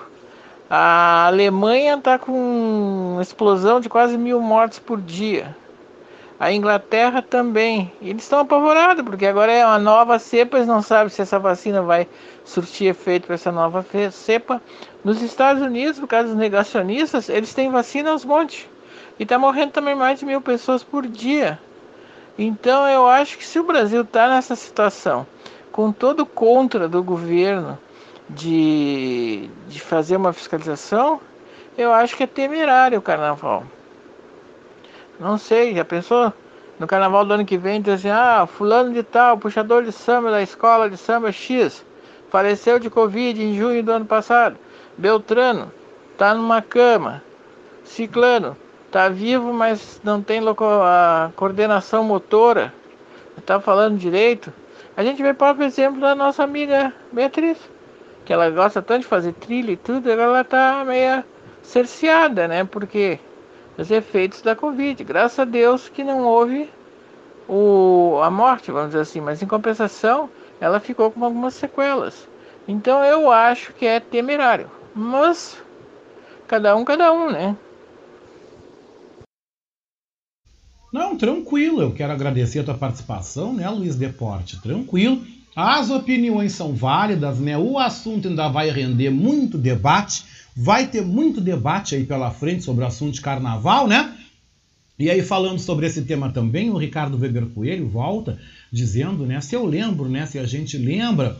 [0.69, 5.55] A Alemanha está com uma explosão de quase mil mortes por dia.
[6.39, 7.91] A Inglaterra também.
[8.01, 11.83] Eles estão apavorados, porque agora é uma nova cepa, eles não sabem se essa vacina
[11.83, 12.07] vai
[12.43, 14.59] surtir efeito para essa nova cepa.
[15.03, 18.67] Nos Estados Unidos, por causa dos negacionistas, eles têm vacina aos montes.
[19.19, 21.59] E está morrendo também mais de mil pessoas por dia.
[22.37, 25.27] Então eu acho que se o Brasil está nessa situação,
[25.71, 27.77] com todo contra do governo
[28.29, 31.19] de, de fazer uma fiscalização,
[31.77, 33.63] eu acho que é temerário o carnaval.
[35.19, 36.33] Não sei, já pensou?
[36.79, 40.31] No carnaval do ano que vem, diz assim, ah, fulano de tal, puxador de samba
[40.31, 41.85] da escola de samba X,
[42.29, 44.57] faleceu de Covid em junho do ano passado.
[44.97, 45.71] Beltrano,
[46.17, 47.21] tá numa cama.
[47.83, 48.57] Ciclano,
[48.91, 50.41] Está vivo, mas não tem
[50.83, 52.73] a coordenação motora.
[53.37, 54.51] Está falando direito.
[54.97, 57.57] A gente vê o próprio exemplo da nossa amiga Beatriz,
[58.25, 61.23] que ela gosta tanto de fazer trilha e tudo, ela tá meio
[61.63, 62.65] cerceada, né?
[62.65, 63.17] Porque
[63.77, 65.01] os efeitos da Covid.
[65.05, 66.69] Graças a Deus que não houve
[67.47, 72.27] o, a morte, vamos dizer assim, mas em compensação ela ficou com algumas sequelas.
[72.67, 74.69] Então eu acho que é temerário.
[74.93, 75.63] Mas
[76.45, 77.55] cada um, cada um, né?
[80.91, 81.81] Não, tranquilo.
[81.81, 84.61] Eu quero agradecer a tua participação, né, Luiz Deporte?
[84.61, 85.23] Tranquilo.
[85.55, 87.57] As opiniões são válidas, né?
[87.57, 90.23] O assunto ainda vai render muito debate.
[90.55, 94.17] Vai ter muito debate aí pela frente sobre o assunto de carnaval, né?
[94.99, 98.37] E aí, falando sobre esse tema também, o Ricardo Weber Coelho volta
[98.71, 99.41] dizendo, né?
[99.41, 100.25] Se eu lembro, né?
[100.25, 101.37] Se a gente lembra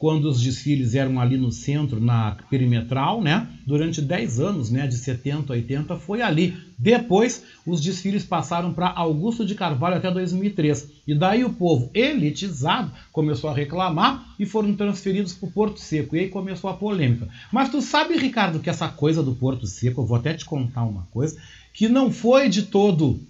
[0.00, 3.46] quando os desfiles eram ali no centro, na perimetral, né?
[3.66, 4.86] Durante 10 anos, né?
[4.86, 6.56] De 70 a 80 foi ali.
[6.78, 10.90] Depois, os desfiles passaram para Augusto de Carvalho até 2003.
[11.06, 16.16] E daí o povo elitizado começou a reclamar e foram transferidos para o Porto Seco.
[16.16, 17.28] E aí começou a polêmica.
[17.52, 20.84] Mas tu sabe, Ricardo, que essa coisa do Porto Seco, eu vou até te contar
[20.84, 21.36] uma coisa,
[21.74, 23.20] que não foi de todo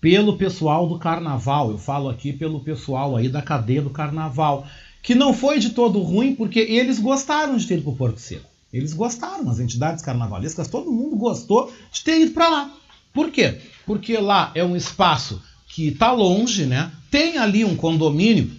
[0.00, 1.70] pelo pessoal do carnaval.
[1.70, 4.66] Eu falo aqui pelo pessoal aí da cadeia do carnaval
[5.02, 8.20] que não foi de todo ruim, porque eles gostaram de ter ido para o Porto
[8.20, 8.48] Seco.
[8.72, 12.74] Eles gostaram, as entidades carnavalescas, todo mundo gostou de ter ido para lá.
[13.12, 13.58] Por quê?
[13.84, 16.90] Porque lá é um espaço que está longe, né?
[17.10, 18.50] Tem ali um condomínio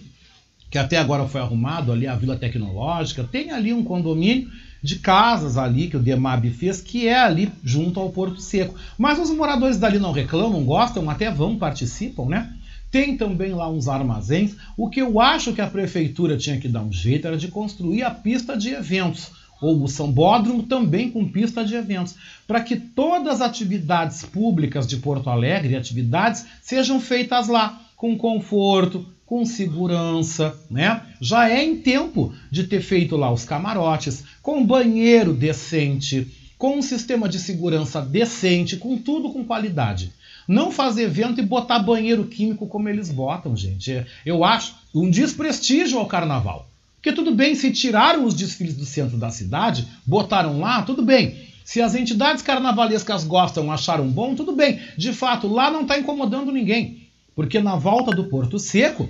[0.70, 4.50] que até agora foi arrumado, ali a Vila Tecnológica, tem ali um condomínio
[4.82, 8.74] de casas ali que o Demab fez, que é ali junto ao Porto Seco.
[8.98, 12.52] Mas os moradores dali não reclamam, gostam, até vão, participam, né?
[12.94, 14.54] Tem também lá uns armazéns.
[14.76, 18.04] O que eu acho que a prefeitura tinha que dar um jeito era de construir
[18.04, 22.14] a pista de eventos ou o Sambódromo também com pista de eventos,
[22.46, 29.04] para que todas as atividades públicas de Porto Alegre, atividades, sejam feitas lá, com conforto,
[29.26, 31.02] com segurança, né?
[31.20, 36.82] Já é em tempo de ter feito lá os camarotes, com banheiro decente, com um
[36.82, 40.12] sistema de segurança decente, com tudo com qualidade.
[40.46, 44.04] Não fazer evento e botar banheiro químico como eles botam, gente.
[44.24, 46.68] Eu acho um desprestígio ao carnaval.
[46.96, 51.36] Porque tudo bem, se tiraram os desfiles do centro da cidade, botaram lá, tudo bem.
[51.64, 54.80] Se as entidades carnavalescas gostam, acharam bom, tudo bem.
[54.96, 57.08] De fato, lá não está incomodando ninguém.
[57.34, 59.08] Porque na volta do Porto Seco,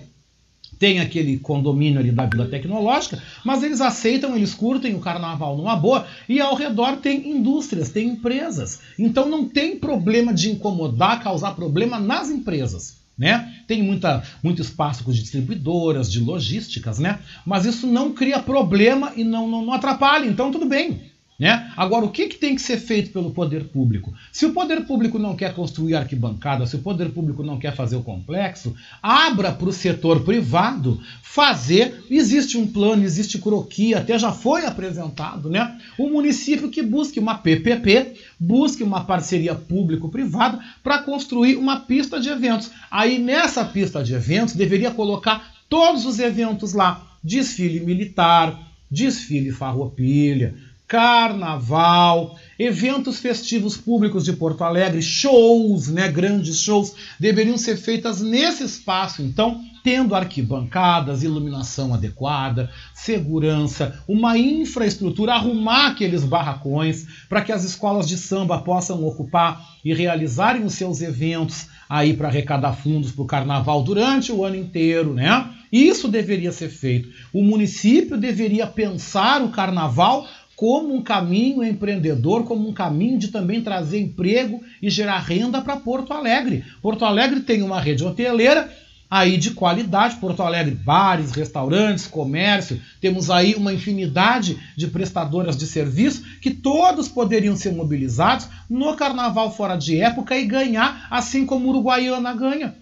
[0.78, 5.76] tem aquele condomínio ali da Vila Tecnológica, mas eles aceitam, eles curtem o carnaval numa
[5.76, 8.80] boa, e ao redor tem indústrias, tem empresas.
[8.98, 13.02] Então não tem problema de incomodar, causar problema nas empresas.
[13.16, 13.62] Né?
[13.68, 17.20] Tem muita, muito espaço de distribuidoras, de logísticas, né?
[17.46, 21.13] mas isso não cria problema e não, não, não atrapalha, então tudo bem.
[21.38, 21.72] Né?
[21.76, 24.14] Agora, o que, que tem que ser feito pelo poder público?
[24.30, 27.96] Se o poder público não quer construir arquibancada, se o poder público não quer fazer
[27.96, 32.04] o complexo, abra para o setor privado fazer.
[32.08, 35.50] Existe um plano, existe croquis, até já foi apresentado.
[35.50, 35.76] Né?
[35.98, 42.28] O município que busque uma PPP, busque uma parceria público-privada para construir uma pista de
[42.28, 42.70] eventos.
[42.88, 50.54] Aí nessa pista de eventos deveria colocar todos os eventos lá: desfile militar, desfile farroupilha
[50.86, 58.64] carnaval, eventos festivos públicos de Porto Alegre, shows, né, grandes shows, deveriam ser feitas nesse
[58.64, 67.64] espaço, então, tendo arquibancadas, iluminação adequada, segurança, uma infraestrutura, arrumar aqueles barracões para que as
[67.64, 73.22] escolas de samba possam ocupar e realizarem os seus eventos aí para arrecadar fundos para
[73.22, 75.50] o carnaval durante o ano inteiro, né?
[75.70, 77.08] Isso deveria ser feito.
[77.32, 83.62] O município deveria pensar o carnaval como um caminho empreendedor, como um caminho de também
[83.62, 86.64] trazer emprego e gerar renda para Porto Alegre.
[86.80, 88.70] Porto Alegre tem uma rede hoteleira
[89.10, 95.66] aí de qualidade, Porto Alegre, bares, restaurantes, comércio, temos aí uma infinidade de prestadoras de
[95.66, 101.68] serviço que todos poderiam ser mobilizados no carnaval fora de época e ganhar assim como
[101.68, 102.74] Uruguaiana ganha.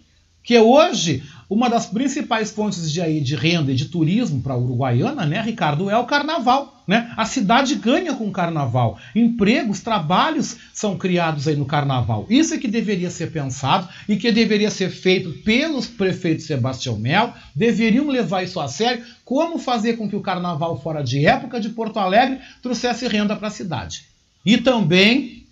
[0.42, 1.22] Que hoje
[1.53, 5.42] uma das principais fontes de, aí, de renda e de turismo para a Uruguaiana, né,
[5.42, 6.82] Ricardo, é o carnaval.
[6.88, 7.12] Né?
[7.14, 8.98] A cidade ganha com o carnaval.
[9.14, 12.26] Empregos, trabalhos são criados aí no carnaval.
[12.30, 17.34] Isso é que deveria ser pensado e que deveria ser feito pelos prefeitos Sebastião Mel.
[17.55, 19.05] Deveriam levar isso a sério.
[19.22, 23.48] Como fazer com que o carnaval fora de época de Porto Alegre trouxesse renda para
[23.48, 24.07] a cidade.
[24.44, 25.44] E também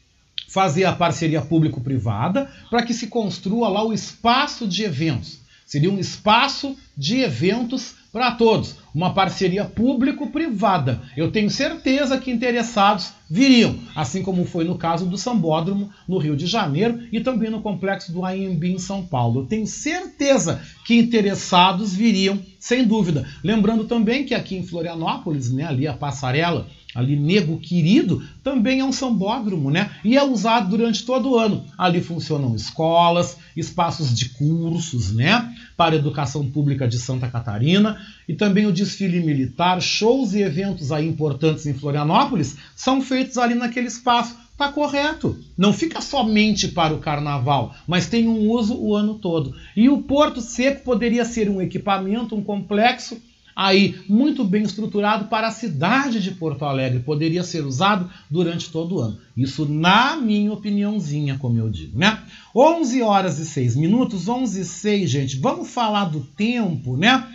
[0.48, 5.39] fazer a parceria público-privada para que se construa lá o espaço de eventos
[5.70, 8.74] Seria um espaço de eventos para todos.
[8.92, 11.00] uma parceria público-privada.
[11.16, 16.36] Eu tenho certeza que interessados viriam, assim como foi no caso do Sambódromo no Rio
[16.36, 19.42] de Janeiro e também no complexo do AMB em São Paulo.
[19.42, 23.24] Eu tenho certeza que interessados viriam, sem dúvida.
[23.44, 28.84] Lembrando também que aqui em Florianópolis, né, ali a passarela ali Nego Querido, também é
[28.84, 29.90] um sambódromo, né?
[30.04, 31.64] E é usado durante todo o ano.
[31.78, 35.54] Ali funcionam escolas, espaços de cursos, né?
[35.76, 40.90] Para a educação pública de Santa Catarina e também o desfile militar, shows e eventos
[40.92, 44.36] aí importantes em Florianópolis são feitos ali naquele espaço.
[44.56, 45.38] Tá correto.
[45.56, 49.54] Não fica somente para o carnaval, mas tem um uso o ano todo.
[49.74, 53.18] E o Porto Seco poderia ser um equipamento, um complexo
[53.54, 58.96] aí muito bem estruturado para a cidade de Porto Alegre, poderia ser usado durante todo
[58.96, 59.18] o ano.
[59.36, 62.22] Isso na minha opiniãozinha, como eu digo, né?
[62.54, 65.36] 11 horas e 6 minutos, 11 e 6, gente.
[65.38, 67.26] Vamos falar do tempo, né?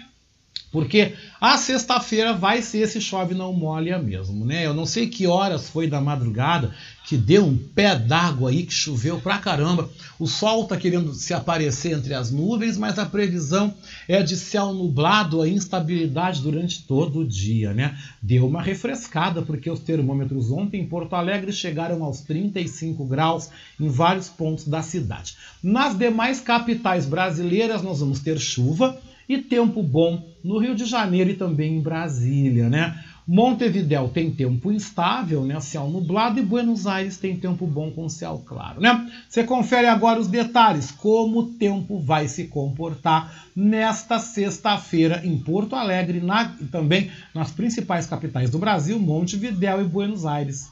[0.75, 4.65] Porque a sexta-feira vai ser esse chove não molha mesmo, né?
[4.65, 8.73] Eu não sei que horas foi da madrugada que deu um pé d'água aí, que
[8.73, 9.89] choveu pra caramba.
[10.19, 13.73] O sol tá querendo se aparecer entre as nuvens, mas a previsão
[14.05, 17.97] é de céu nublado, a instabilidade durante todo o dia, né?
[18.21, 23.49] Deu uma refrescada, porque os termômetros ontem em Porto Alegre chegaram aos 35 graus
[23.79, 25.37] em vários pontos da cidade.
[25.63, 31.31] Nas demais capitais brasileiras, nós vamos ter chuva e tempo bom no Rio de Janeiro
[31.31, 33.03] e também em Brasília, né?
[33.27, 35.59] Montevidéu tem tempo instável, né?
[35.59, 39.09] Céu nublado e Buenos Aires tem tempo bom com céu claro, né?
[39.27, 45.75] Você confere agora os detalhes, como o tempo vai se comportar nesta sexta-feira em Porto
[45.75, 50.69] Alegre na, e também nas principais capitais do Brasil, Montevidéu e Buenos Aires.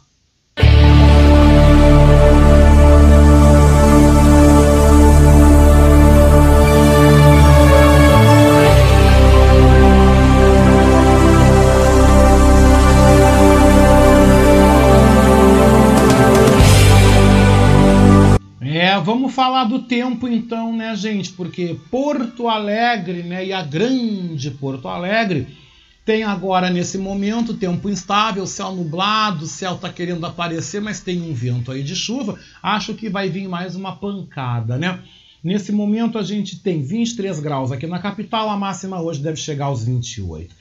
[18.99, 21.31] Vamos falar do tempo então, né, gente?
[21.31, 25.47] Porque Porto Alegre, né, e a grande Porto Alegre
[26.05, 31.21] tem agora nesse momento tempo instável, céu nublado, o céu tá querendo aparecer, mas tem
[31.21, 32.37] um vento aí de chuva.
[32.61, 34.99] Acho que vai vir mais uma pancada, né?
[35.43, 39.65] Nesse momento a gente tem 23 graus aqui na capital, a máxima hoje deve chegar
[39.65, 40.53] aos 28.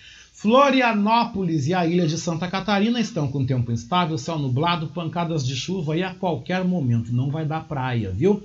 [0.43, 5.55] Florianópolis e a ilha de Santa Catarina estão com tempo instável, céu nublado, pancadas de
[5.55, 8.43] chuva e a qualquer momento não vai dar praia, viu?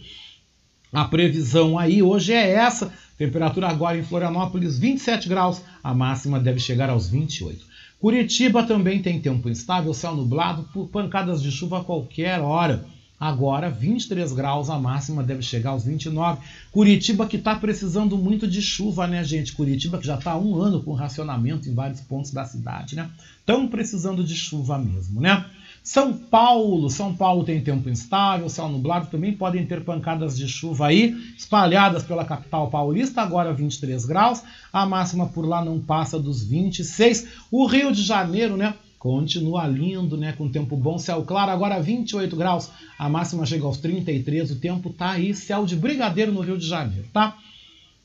[0.94, 2.94] A previsão aí hoje é essa.
[3.18, 7.66] Temperatura agora em Florianópolis 27 graus, a máxima deve chegar aos 28.
[8.00, 12.86] Curitiba também tem tempo instável, céu nublado, pancadas de chuva a qualquer hora.
[13.20, 16.40] Agora 23 graus, a máxima deve chegar aos 29.
[16.72, 19.54] Curitiba que está precisando muito de chuva, né, gente?
[19.54, 23.10] Curitiba que já está um ano com racionamento em vários pontos da cidade, né?
[23.40, 25.46] Estão precisando de chuva mesmo, né?
[25.88, 30.88] São Paulo, São Paulo tem tempo instável, céu nublado, também podem ter pancadas de chuva
[30.88, 36.44] aí, espalhadas pela capital paulista, agora 23 graus, a máxima por lá não passa dos
[36.44, 37.30] 26.
[37.50, 38.76] O Rio de Janeiro, né?
[39.00, 40.34] Continua lindo, né?
[40.34, 44.92] Com tempo bom, céu claro, agora 28 graus, a máxima chega aos 33, o tempo
[44.92, 47.38] tá aí, céu de brigadeiro no Rio de Janeiro, tá?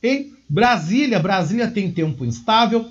[0.02, 2.90] Em Brasília, Brasília tem tempo instável,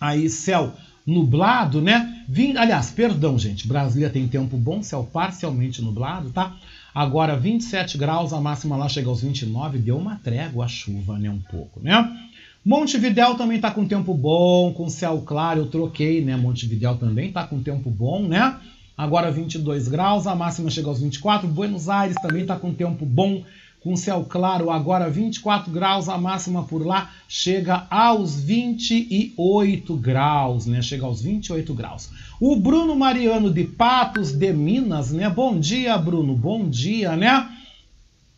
[0.00, 0.72] aí céu
[1.06, 2.24] nublado, né?
[2.28, 6.56] Vim, aliás, perdão, gente, Brasília tem tempo bom, céu parcialmente nublado, tá?
[6.94, 11.30] Agora 27 graus, a máxima lá chega aos 29, deu uma trégua a chuva, né?
[11.30, 12.28] Um pouco, né?
[12.68, 16.36] Montevidéu também está com tempo bom, com céu claro, eu troquei, né?
[16.36, 18.56] Montevidéu também está com tempo bom, né?
[18.94, 21.48] Agora 22 graus, a máxima chega aos 24.
[21.48, 23.42] Buenos Aires também está com tempo bom,
[23.80, 30.82] com céu claro, agora 24 graus, a máxima por lá chega aos 28 graus, né?
[30.82, 32.10] Chega aos 28 graus.
[32.38, 35.30] O Bruno Mariano de Patos de Minas, né?
[35.30, 37.48] Bom dia, Bruno, bom dia, né?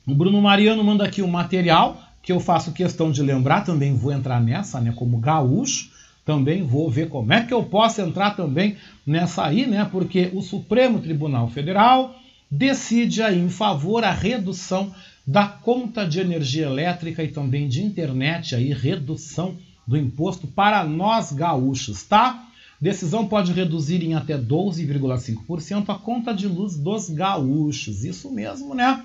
[0.07, 4.12] O Bruno Mariano manda aqui o material que eu faço questão de lembrar, também vou
[4.12, 5.91] entrar nessa, né, como gaúcho,
[6.25, 10.43] também vou ver como é que eu posso entrar também nessa aí, né, porque o
[10.43, 12.14] Supremo Tribunal Federal
[12.51, 14.93] decide aí em favor a redução
[15.27, 19.57] da conta de energia elétrica e também de internet aí, redução
[19.87, 22.47] do imposto para nós gaúchos, tá?
[22.81, 28.05] Decisão pode reduzir em até 12,5% a conta de luz dos gaúchos.
[28.05, 29.05] Isso mesmo, né?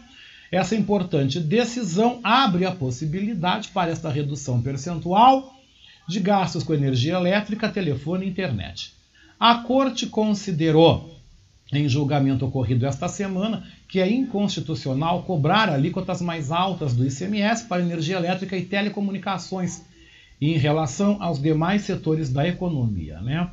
[0.55, 5.53] Essa importante decisão abre a possibilidade para esta redução percentual
[6.07, 8.93] de gastos com energia elétrica, telefone e internet.
[9.37, 11.13] A Corte considerou,
[11.73, 17.81] em julgamento ocorrido esta semana, que é inconstitucional cobrar alíquotas mais altas do ICMS para
[17.81, 19.81] energia elétrica e telecomunicações,
[20.39, 23.19] em relação aos demais setores da economia.
[23.19, 23.45] Né?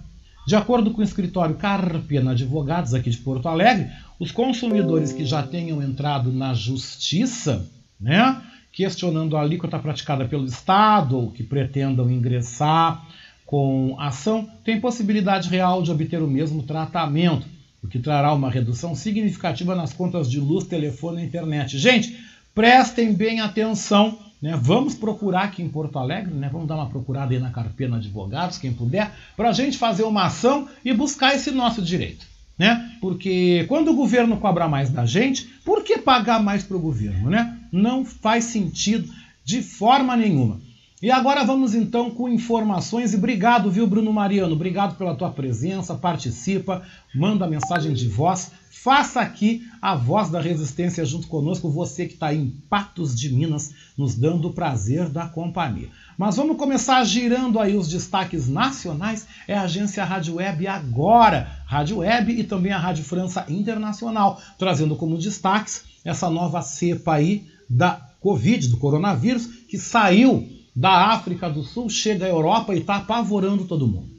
[0.45, 5.43] De acordo com o escritório Carpena Advogados aqui de Porto Alegre, os consumidores que já
[5.43, 7.71] tenham entrado na justiça,
[8.01, 13.07] né, questionando a alíquota praticada pelo Estado ou que pretendam ingressar
[13.47, 17.47] com ação, têm possibilidade real de obter o mesmo tratamento,
[17.83, 21.79] o que trará uma redução significativa nas contas de luz, telefone e internet.
[21.79, 22.19] Gente,
[22.55, 24.59] prestem bem atenção né?
[24.61, 26.51] Vamos procurar aqui em Porto Alegre, né?
[26.53, 30.27] vamos dar uma procurada aí na Carpena Advogados, quem puder, para a gente fazer uma
[30.27, 32.27] ação e buscar esse nosso direito.
[32.59, 32.97] Né?
[33.01, 37.31] Porque quando o governo cobra mais da gente, por que pagar mais para o governo?
[37.31, 37.57] Né?
[37.71, 39.09] Não faz sentido
[39.45, 40.61] de forma nenhuma.
[41.03, 43.13] E agora vamos então com informações.
[43.13, 44.55] E obrigado, viu, Bruno Mariano?
[44.55, 46.83] Obrigado pela tua presença, participa,
[47.13, 52.33] manda mensagem de voz, faça aqui a voz da resistência junto conosco, você que está
[52.33, 55.89] em Patos de Minas, nos dando o prazer da companhia.
[56.17, 61.99] Mas vamos começar girando aí os destaques nacionais, é a agência Rádio Web agora, Rádio
[61.99, 68.09] Web e também a Rádio França Internacional, trazendo como destaques essa nova cepa aí da
[68.21, 73.65] Covid, do coronavírus, que saiu da África do Sul chega à Europa e está apavorando
[73.65, 74.12] todo mundo.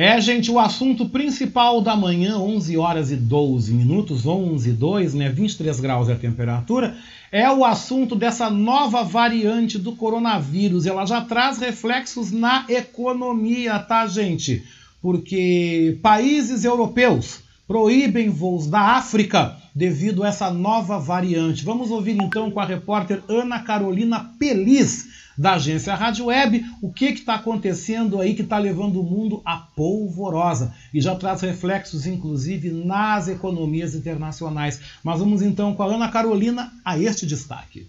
[0.00, 5.14] É, gente, o assunto principal da manhã, 11 horas e 12 minutos, 11 e 2,
[5.14, 6.96] né, 23 graus é a temperatura,
[7.32, 10.86] é o assunto dessa nova variante do coronavírus.
[10.86, 14.62] Ela já traz reflexos na economia, tá, gente?
[15.02, 21.64] Porque países europeus proíbem voos da África devido a essa nova variante.
[21.64, 25.08] Vamos ouvir então com a repórter Ana Carolina Pelis
[25.38, 29.56] da agência Rádio Web, o que está acontecendo aí que está levando o mundo à
[29.56, 34.80] polvorosa e já traz reflexos, inclusive, nas economias internacionais.
[35.04, 37.88] Mas vamos então com a Ana Carolina a este destaque.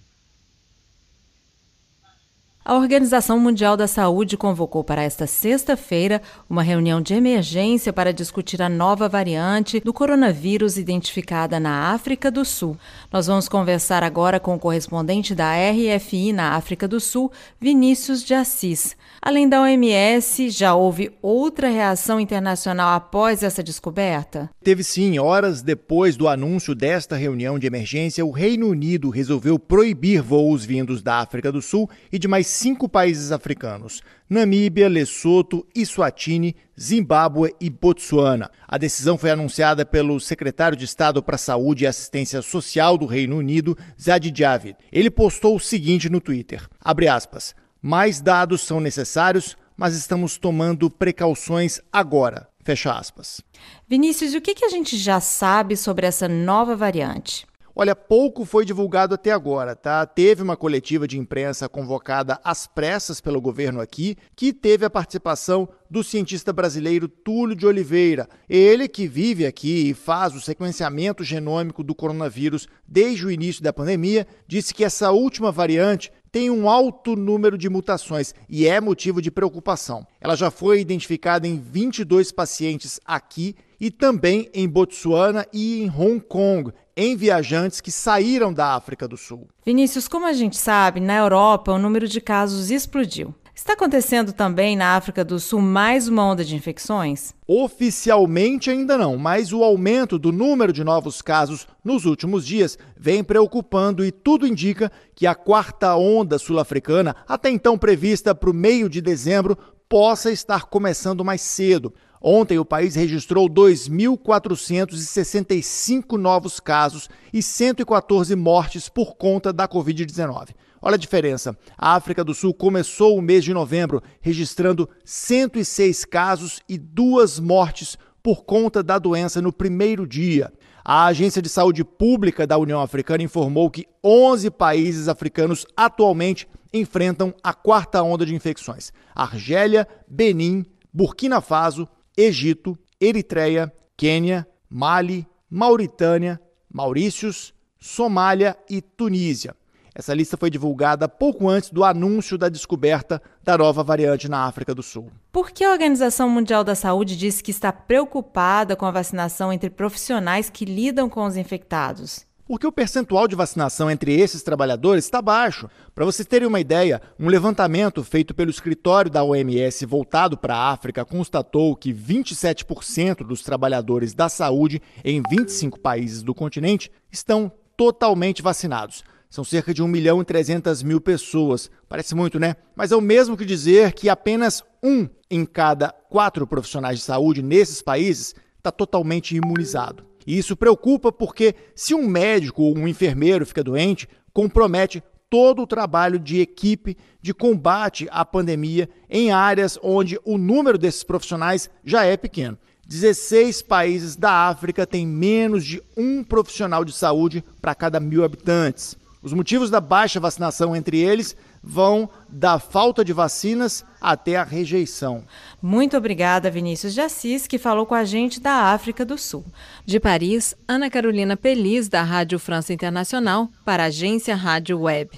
[2.69, 8.61] A Organização Mundial da Saúde convocou para esta sexta-feira uma reunião de emergência para discutir
[8.61, 12.77] a nova variante do coronavírus identificada na África do Sul.
[13.11, 18.35] Nós vamos conversar agora com o correspondente da RFI na África do Sul, Vinícius de
[18.35, 18.95] Assis.
[19.19, 24.47] Além da OMS, já houve outra reação internacional após essa descoberta?
[24.63, 25.17] Teve sim.
[25.17, 31.01] Horas depois do anúncio desta reunião de emergência, o Reino Unido resolveu proibir voos vindos
[31.01, 37.69] da África do Sul e de mais cinco países africanos: Namíbia, Lesoto, Eswatini, Zimbábue e
[37.69, 38.51] Botsuana.
[38.67, 43.05] A decisão foi anunciada pelo secretário de Estado para a Saúde e Assistência Social do
[43.05, 44.75] Reino Unido, Zad Javid.
[44.91, 46.67] Ele postou o seguinte no Twitter:
[47.09, 47.55] aspas.
[47.81, 52.49] Mais dados são necessários, mas estamos tomando precauções agora.
[52.61, 53.41] Fecha aspas.
[53.87, 57.47] Vinícius, o que, a gente já sabe sobre essa nova variante?
[57.81, 60.05] Olha, pouco foi divulgado até agora, tá?
[60.05, 65.69] Teve uma coletiva de imprensa convocada às pressas pelo governo aqui, que teve a participação
[65.89, 68.27] do cientista brasileiro Túlio de Oliveira.
[68.49, 73.71] Ele que vive aqui e faz o sequenciamento genômico do coronavírus desde o início da
[73.71, 79.21] pandemia, disse que essa última variante tem um alto número de mutações e é motivo
[79.21, 80.05] de preocupação.
[80.19, 86.19] Ela já foi identificada em 22 pacientes aqui e também em Botsuana e em Hong
[86.19, 89.47] Kong, em viajantes que saíram da África do Sul.
[89.65, 93.33] Vinícius, como a gente sabe, na Europa o número de casos explodiu.
[93.59, 97.33] Está acontecendo também na África do Sul mais uma onda de infecções?
[97.45, 103.21] Oficialmente ainda não, mas o aumento do número de novos casos nos últimos dias vem
[103.21, 108.87] preocupando e tudo indica que a quarta onda sul-africana, até então prevista para o meio
[108.87, 109.57] de dezembro,
[109.89, 111.93] possa estar começando mais cedo.
[112.21, 120.49] Ontem, o país registrou 2.465 novos casos e 114 mortes por conta da Covid-19.
[120.81, 121.57] Olha a diferença.
[121.77, 127.97] A África do Sul começou o mês de novembro registrando 106 casos e duas mortes
[128.21, 130.51] por conta da doença no primeiro dia.
[130.83, 137.33] A Agência de Saúde Pública da União Africana informou que 11 países africanos atualmente enfrentam
[137.43, 141.87] a quarta onda de infecções: Argélia, Benin, Burkina Faso,
[142.19, 146.37] Egito, Eritreia, Quênia, Mali, Mauritânia,
[146.69, 149.55] Maurícios, Somália e Tunísia.
[149.95, 154.75] Essa lista foi divulgada pouco antes do anúncio da descoberta da nova variante na África
[154.75, 155.09] do Sul.
[155.31, 159.69] Por que a Organização Mundial da Saúde disse que está preocupada com a vacinação entre
[159.69, 162.27] profissionais que lidam com os infectados?
[162.49, 165.69] Porque o percentual de vacinação entre esses trabalhadores está baixo.
[165.93, 170.71] Para vocês terem uma ideia, um levantamento feito pelo escritório da OMS voltado para a
[170.71, 178.41] África constatou que 27% dos trabalhadores da saúde em 25 países do continente estão totalmente
[178.41, 179.03] vacinados.
[179.29, 181.69] São cerca de 1 milhão e 300 mil pessoas.
[181.87, 182.55] Parece muito, né?
[182.75, 187.43] Mas é o mesmo que dizer que apenas um em cada quatro profissionais de saúde
[187.43, 190.08] nesses países está totalmente imunizado.
[190.25, 195.67] E isso preocupa porque, se um médico ou um enfermeiro fica doente, compromete todo o
[195.67, 202.03] trabalho de equipe de combate à pandemia em áreas onde o número desses profissionais já
[202.03, 202.57] é pequeno.
[202.87, 208.97] 16 países da África têm menos de um profissional de saúde para cada mil habitantes.
[209.21, 211.35] Os motivos da baixa vacinação entre eles
[211.69, 215.23] vão da falta de vacinas até a rejeição.
[215.61, 219.45] Muito obrigada, Vinícius de Assis, que falou com a gente da África do Sul.
[219.85, 225.11] De Paris, Ana Carolina Peliz, da Rádio França Internacional, para a agência Rádio Web.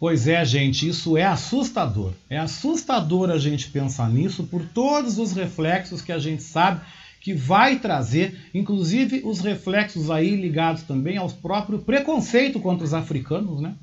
[0.00, 2.12] Pois é, gente, isso é assustador.
[2.28, 6.80] É assustador a gente pensar nisso por todos os reflexos que a gente sabe
[7.20, 13.62] que vai trazer, inclusive os reflexos aí ligados também ao próprio preconceito contra os africanos,
[13.62, 13.74] né?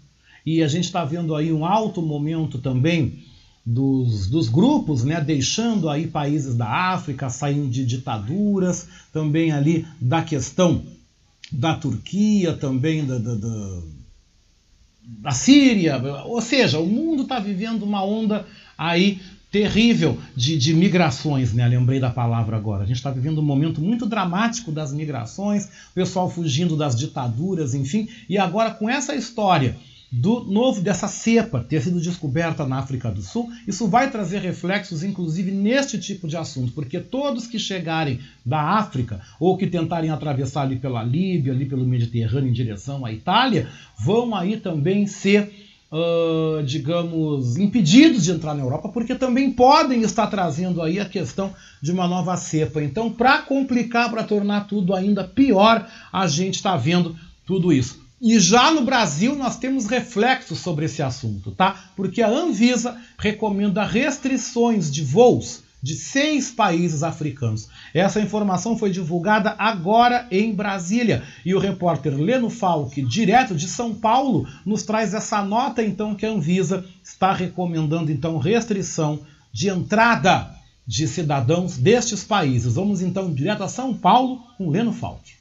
[0.45, 3.23] E a gente está vendo aí um alto momento também
[3.65, 10.23] dos, dos grupos, né, deixando aí países da África, saindo de ditaduras, também ali da
[10.23, 10.83] questão
[11.51, 13.81] da Turquia, também da, da, da,
[15.03, 18.45] da Síria, ou seja, o mundo está vivendo uma onda
[18.77, 19.19] aí
[19.51, 21.67] terrível de, de migrações, né?
[21.67, 22.83] Lembrei da palavra agora.
[22.83, 27.73] A gente está vivendo um momento muito dramático das migrações, o pessoal fugindo das ditaduras,
[27.75, 28.07] enfim.
[28.29, 29.75] E agora com essa história
[30.11, 35.03] do novo dessa cepa ter sido descoberta na África do Sul, isso vai trazer reflexos,
[35.03, 40.63] inclusive, neste tipo de assunto, porque todos que chegarem da África ou que tentarem atravessar
[40.63, 45.49] ali pela Líbia, ali pelo Mediterrâneo em direção à Itália, vão aí também ser
[45.91, 51.53] uh, digamos, impedidos de entrar na Europa, porque também podem estar trazendo aí a questão
[51.81, 52.81] de uma nova cepa.
[52.81, 58.00] Então, para complicar, para tornar tudo ainda pior, a gente está vendo tudo isso.
[58.21, 61.91] E já no Brasil nós temos reflexos sobre esse assunto, tá?
[61.95, 67.67] Porque a Anvisa recomenda restrições de voos de seis países africanos.
[67.91, 73.95] Essa informação foi divulgada agora em Brasília e o repórter Leno Falck, direto de São
[73.95, 80.55] Paulo, nos traz essa nota então que a Anvisa está recomendando então restrição de entrada
[80.85, 82.75] de cidadãos destes países.
[82.75, 85.40] Vamos então direto a São Paulo com Leno Falck.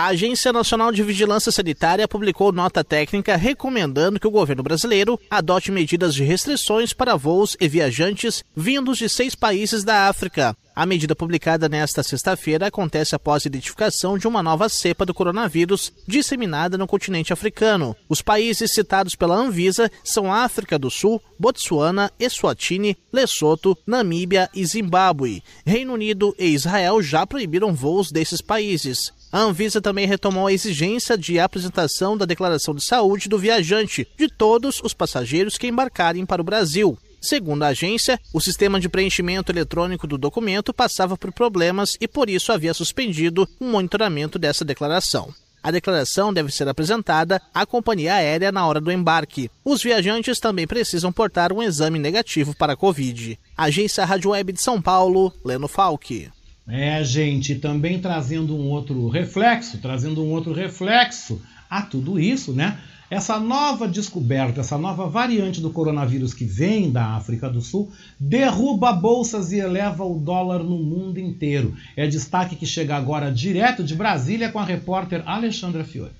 [0.00, 5.70] A Agência Nacional de Vigilância Sanitária publicou nota técnica recomendando que o governo brasileiro adote
[5.70, 10.56] medidas de restrições para voos e viajantes vindos de seis países da África.
[10.74, 15.92] A medida publicada nesta sexta-feira acontece após a identificação de uma nova cepa do coronavírus
[16.08, 17.94] disseminada no continente africano.
[18.08, 25.42] Os países citados pela Anvisa são África do Sul, Botsuana, Eswatini, Lesoto, Namíbia e Zimbábue.
[25.66, 29.12] Reino Unido e Israel já proibiram voos desses países.
[29.32, 34.28] A Anvisa também retomou a exigência de apresentação da declaração de saúde do viajante de
[34.28, 36.98] todos os passageiros que embarcarem para o Brasil.
[37.20, 42.28] Segundo a agência, o sistema de preenchimento eletrônico do documento passava por problemas e por
[42.28, 45.32] isso havia suspendido o monitoramento dessa declaração.
[45.62, 49.50] A declaração deve ser apresentada à companhia aérea na hora do embarque.
[49.62, 53.38] Os viajantes também precisam portar um exame negativo para a Covid.
[53.56, 56.30] Agência Rádio Web de São Paulo, Leno Falck.
[56.70, 62.78] É, gente, também trazendo um outro reflexo, trazendo um outro reflexo a tudo isso, né?
[63.10, 67.90] Essa nova descoberta, essa nova variante do coronavírus que vem da África do Sul,
[68.20, 71.74] derruba bolsas e eleva o dólar no mundo inteiro.
[71.96, 76.19] É destaque que chega agora direto de Brasília com a repórter Alexandra Fiore.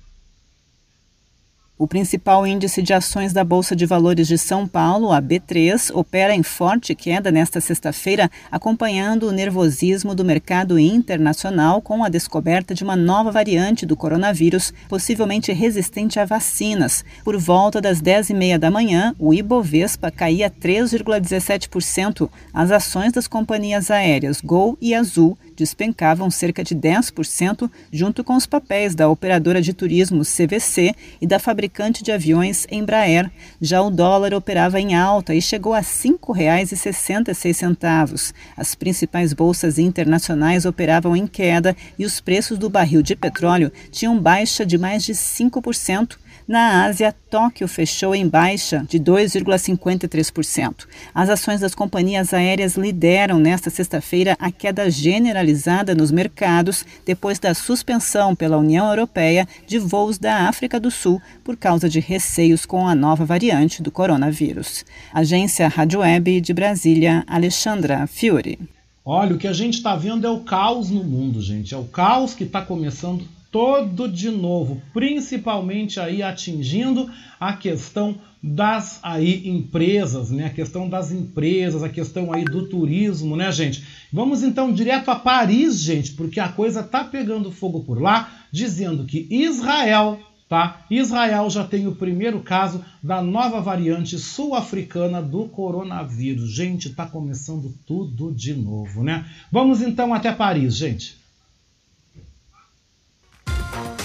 [1.81, 6.35] O principal índice de ações da Bolsa de Valores de São Paulo, a B3, opera
[6.35, 12.83] em forte queda nesta sexta-feira, acompanhando o nervosismo do mercado internacional com a descoberta de
[12.83, 17.03] uma nova variante do coronavírus, possivelmente resistente a vacinas.
[17.23, 22.29] Por volta das 10h30 da manhã, o Ibovespa caía 3,17%.
[22.53, 28.45] As ações das companhias aéreas Gol e Azul despencavam cerca de 10%, junto com os
[28.45, 31.70] papéis da operadora de turismo CVC e da fabricante
[32.03, 33.31] de aviões Embraer.
[33.59, 38.33] Já o dólar operava em alta e chegou a R$ 5,66.
[38.55, 44.19] As principais bolsas internacionais operavam em queda e os preços do barril de petróleo tinham
[44.19, 46.17] baixa de mais de 5%.
[46.51, 50.85] Na Ásia, Tóquio fechou em baixa de 2,53%.
[51.15, 57.53] As ações das companhias aéreas lideram nesta sexta-feira a queda generalizada nos mercados depois da
[57.53, 62.85] suspensão pela União Europeia de voos da África do Sul por causa de receios com
[62.85, 64.83] a nova variante do coronavírus.
[65.13, 68.59] Agência Rádio Web de Brasília, Alexandra Fiore.
[69.05, 71.73] Olha, o que a gente está vendo é o caos no mundo, gente.
[71.73, 78.99] É o caos que está começando todo de novo, principalmente aí atingindo a questão das
[79.03, 80.45] aí empresas, né?
[80.45, 83.83] A questão das empresas, a questão aí do turismo, né, gente?
[84.11, 89.05] Vamos então direto a Paris, gente, porque a coisa tá pegando fogo por lá, dizendo
[89.05, 90.85] que Israel, tá?
[90.89, 96.51] Israel já tem o primeiro caso da nova variante sul-africana do coronavírus.
[96.51, 99.29] Gente, tá começando tudo de novo, né?
[99.51, 101.20] Vamos então até Paris, gente.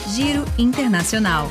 [0.09, 1.49] Giro Internacional.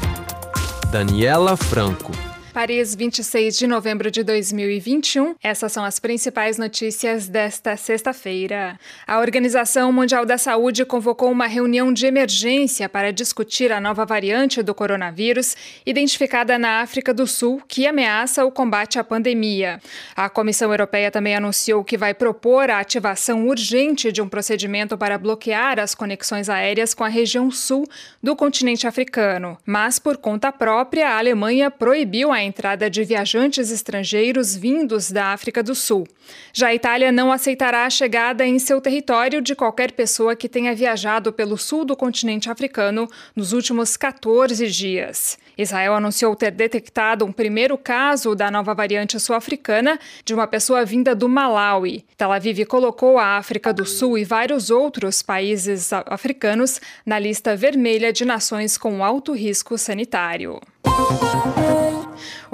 [0.91, 2.11] Daniela Franco.
[2.55, 5.35] Paris, 26 de novembro de 2021.
[5.43, 8.79] Essas são as principais notícias desta sexta-feira.
[9.05, 14.63] A Organização Mundial da Saúde convocou uma reunião de emergência para discutir a nova variante
[14.63, 15.53] do coronavírus,
[15.85, 19.81] identificada na África do Sul, que ameaça o combate à pandemia.
[20.15, 25.17] A Comissão Europeia também anunciou que vai propor a ativação urgente de um procedimento para
[25.17, 27.85] bloquear as conexões aéreas com a região sul
[28.23, 29.57] do continente africano.
[29.65, 35.61] Mas, por conta própria, a Alemanha proibiu a entrada de viajantes estrangeiros vindos da África
[35.61, 36.07] do Sul.
[36.53, 40.73] Já a Itália não aceitará a chegada em seu território de qualquer pessoa que tenha
[40.73, 45.37] viajado pelo sul do continente africano nos últimos 14 dias.
[45.57, 51.15] Israel anunciou ter detectado um primeiro caso da nova variante sul-africana de uma pessoa vinda
[51.15, 52.05] do Malawi.
[52.17, 58.11] Tel Aviv colocou a África do Sul e vários outros países africanos na lista vermelha
[58.11, 60.59] de nações com alto risco sanitário.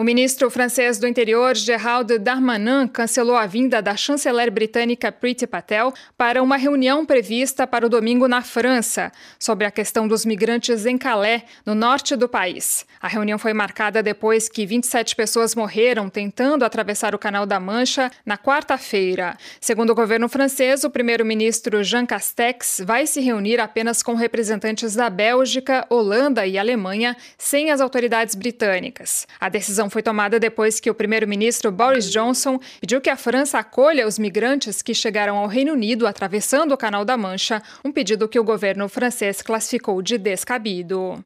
[0.01, 5.93] O ministro francês do Interior, Gerald Darmanin, cancelou a vinda da chanceler britânica Priti Patel
[6.17, 10.97] para uma reunião prevista para o domingo na França sobre a questão dos migrantes em
[10.97, 12.83] Calais, no norte do país.
[12.99, 18.09] A reunião foi marcada depois que 27 pessoas morreram tentando atravessar o Canal da Mancha
[18.25, 19.37] na quarta-feira.
[19.59, 25.11] Segundo o governo francês, o primeiro-ministro Jean Castex vai se reunir apenas com representantes da
[25.11, 29.27] Bélgica, Holanda e Alemanha, sem as autoridades britânicas.
[29.39, 34.07] A decisão foi tomada depois que o primeiro-ministro Boris Johnson pediu que a França acolha
[34.07, 38.39] os migrantes que chegaram ao Reino Unido atravessando o Canal da Mancha, um pedido que
[38.39, 41.23] o governo francês classificou de descabido.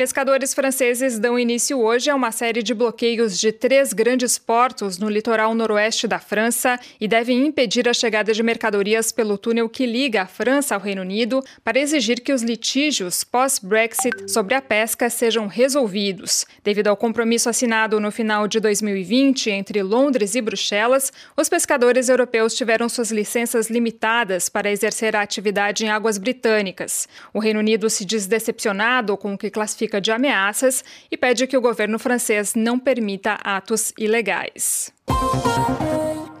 [0.00, 5.10] Pescadores franceses dão início hoje a uma série de bloqueios de três grandes portos no
[5.10, 10.22] litoral noroeste da França e devem impedir a chegada de mercadorias pelo túnel que liga
[10.22, 15.46] a França ao Reino Unido para exigir que os litígios pós-Brexit sobre a pesca sejam
[15.46, 16.46] resolvidos.
[16.64, 22.54] Devido ao compromisso assinado no final de 2020 entre Londres e Bruxelas, os pescadores europeus
[22.54, 27.06] tiveram suas licenças limitadas para exercer a atividade em águas britânicas.
[27.34, 31.56] O Reino Unido se diz decepcionado com o que classifica de ameaças e pede que
[31.56, 34.92] o governo francês não permita atos ilegais.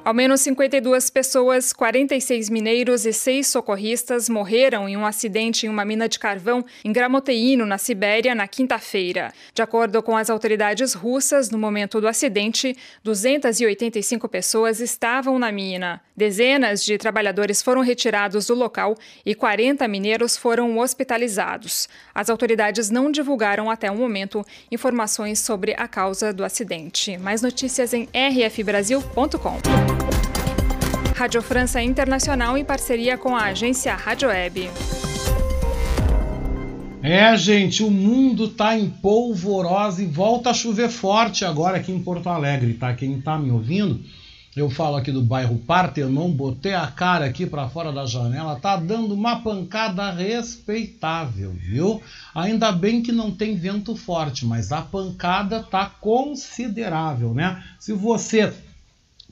[0.02, 5.84] Ao menos 52 pessoas, 46 mineiros e seis socorristas morreram em um acidente em uma
[5.84, 9.30] mina de carvão em Gramoteíno, na Sibéria, na quinta-feira.
[9.52, 12.74] De acordo com as autoridades russas, no momento do acidente,
[13.04, 16.00] 285 pessoas estavam na mina.
[16.16, 21.88] Dezenas de trabalhadores foram retirados do local e 40 mineiros foram hospitalizados.
[22.14, 27.18] As autoridades não divulgaram até o momento informações sobre a causa do acidente.
[27.18, 29.99] Mais notícias em rfbrasil.com.
[31.20, 34.70] Rádio França Internacional em parceria com a agência Rádio Web.
[37.02, 42.02] É, gente, o mundo tá em polvorosa e volta a chover forte agora aqui em
[42.02, 42.94] Porto Alegre, tá?
[42.94, 44.00] Quem tá me ouvindo,
[44.56, 48.76] eu falo aqui do bairro Partenon, botei a cara aqui para fora da janela, tá
[48.76, 52.00] dando uma pancada respeitável, viu?
[52.34, 57.62] Ainda bem que não tem vento forte, mas a pancada tá considerável, né?
[57.78, 58.50] Se você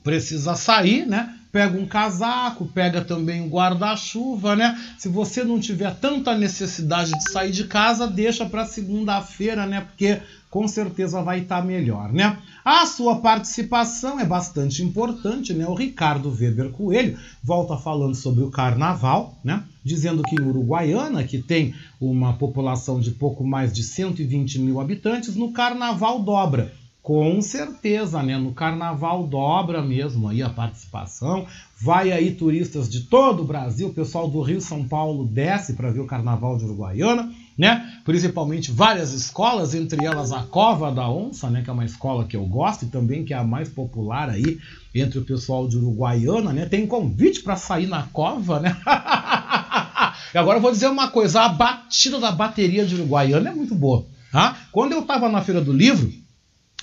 [0.03, 1.37] precisa sair, né?
[1.51, 4.79] Pega um casaco, pega também um guarda-chuva, né?
[4.97, 9.81] Se você não tiver tanta necessidade de sair de casa, deixa para segunda-feira, né?
[9.81, 12.37] Porque com certeza vai estar tá melhor, né?
[12.65, 15.65] A sua participação é bastante importante, né?
[15.67, 19.63] O Ricardo Weber Coelho volta falando sobre o carnaval, né?
[19.83, 25.35] Dizendo que em Uruguaiana, que tem uma população de pouco mais de 120 mil habitantes,
[25.35, 26.73] no carnaval dobra.
[27.01, 28.37] Com certeza, né?
[28.37, 31.47] No carnaval dobra mesmo aí a participação.
[31.81, 35.91] Vai aí turistas de todo o Brasil, o pessoal do Rio São Paulo desce para
[35.91, 37.99] ver o carnaval de Uruguaiana né?
[38.05, 41.61] Principalmente várias escolas, entre elas a Cova da Onça, né?
[41.61, 44.57] Que é uma escola que eu gosto e também que é a mais popular aí
[44.95, 46.65] entre o pessoal de Uruguaiana, né?
[46.65, 48.77] Tem convite para sair na cova, né?
[50.33, 53.75] e agora eu vou dizer uma coisa: a batida da bateria de Uruguaiana é muito
[53.75, 54.05] boa.
[54.31, 54.55] Tá?
[54.71, 56.09] Quando eu estava na Feira do Livro,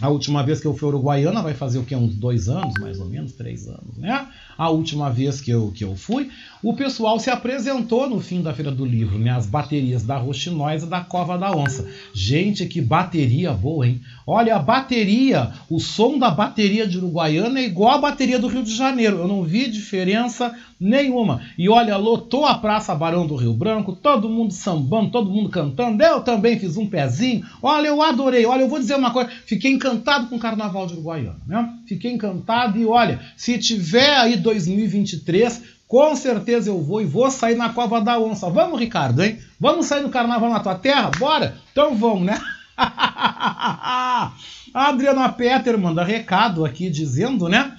[0.00, 1.96] a última vez que eu fui Uruguaiana vai fazer o que?
[1.96, 4.28] Uns dois anos, mais ou menos, três anos, né?
[4.58, 6.28] A última vez que eu, que eu fui,
[6.62, 9.30] o pessoal se apresentou no fim da Feira do Livro, né?
[9.30, 11.88] As baterias da Roxinóis e da Cova da Onça.
[12.12, 14.02] Gente, que bateria boa, hein?
[14.28, 18.64] Olha, a bateria, o som da bateria de Uruguaiana é igual a bateria do Rio
[18.64, 19.18] de Janeiro.
[19.18, 21.42] Eu não vi diferença nenhuma.
[21.56, 26.02] E olha, lotou a Praça Barão do Rio Branco, todo mundo sambando, todo mundo cantando.
[26.02, 27.46] Eu também fiz um pezinho.
[27.62, 28.44] Olha, eu adorei.
[28.46, 31.74] Olha, eu vou dizer uma coisa, fiquei encantado com o Carnaval de Uruguaiana, né?
[31.86, 37.54] Fiquei encantado e olha, se tiver aí 2023, com certeza eu vou e vou sair
[37.54, 38.50] na Cova da Onça.
[38.50, 39.38] Vamos, Ricardo, hein?
[39.60, 41.12] Vamos sair no carnaval na tua terra?
[41.16, 41.56] Bora?
[41.70, 42.40] Então vamos, né?
[44.74, 47.76] a Adriana Peter manda recado aqui dizendo, né?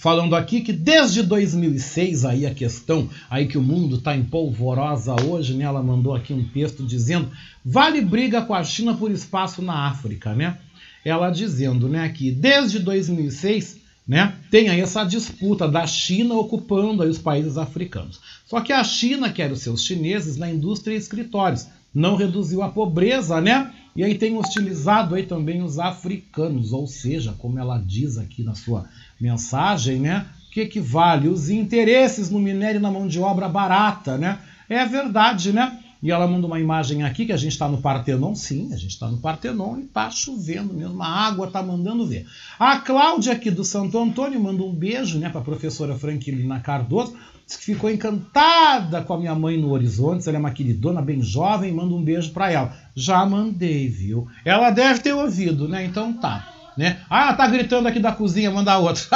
[0.00, 5.14] falando aqui que desde 2006 aí a questão aí que o mundo está em polvorosa
[5.26, 5.64] hoje, né?
[5.64, 7.30] Ela mandou aqui um texto dizendo
[7.62, 10.56] vale briga com a China por espaço na África, né?
[11.04, 13.78] Ela dizendo, né, que desde 2006
[14.08, 14.34] né?
[14.50, 18.18] Tem aí essa disputa da China ocupando aí os países africanos.
[18.44, 22.68] Só que a China quer os seus chineses na indústria e escritórios, não reduziu a
[22.68, 23.72] pobreza, né?
[23.94, 28.54] E aí tem hostilizado aí também os africanos, ou seja, como ela diz aqui na
[28.54, 28.88] sua
[29.20, 30.26] mensagem, né?
[30.52, 34.38] Que equivale os interesses no minério e na mão de obra barata, né?
[34.68, 35.78] É verdade, né?
[36.02, 38.92] E ela manda uma imagem aqui que a gente está no Partenon, sim, a gente
[38.92, 42.26] está no Partenon e está chovendo mesmo, a água está mandando ver.
[42.58, 47.14] A Cláudia aqui do Santo Antônio manda um beijo né, para a professora Franquilina Cardoso,
[47.56, 51.72] que ficou encantada com a minha mãe no Horizonte, ela é uma queridona bem jovem,
[51.72, 52.72] manda um beijo para ela.
[52.94, 54.28] Já mandei, viu?
[54.44, 55.84] Ela deve ter ouvido, né?
[55.84, 56.48] Então tá.
[56.76, 57.00] Né?
[57.10, 59.06] Ah, tá gritando aqui da cozinha, manda outro.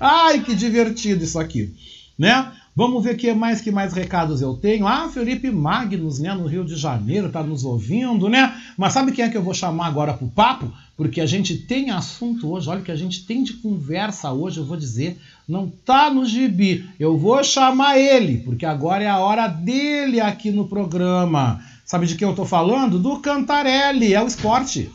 [0.00, 1.74] Ai, que divertido isso aqui,
[2.18, 2.52] né?
[2.74, 4.86] Vamos ver que mais que mais recados eu tenho.
[4.86, 8.58] Ah, Felipe Magnus, né, no Rio de Janeiro, tá nos ouvindo, né?
[8.78, 10.72] Mas sabe quem é que eu vou chamar agora pro papo?
[10.96, 14.64] Porque a gente tem assunto hoje, olha que a gente tem de conversa hoje, eu
[14.64, 16.88] vou dizer, não tá no gibi.
[16.98, 21.60] Eu vou chamar ele, porque agora é a hora dele aqui no programa.
[21.84, 22.98] Sabe de quem eu tô falando?
[22.98, 24.90] Do Cantarelli, é o esporte.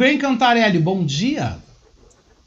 [0.00, 0.78] Bem, Cantarelli?
[0.78, 1.58] Bom dia.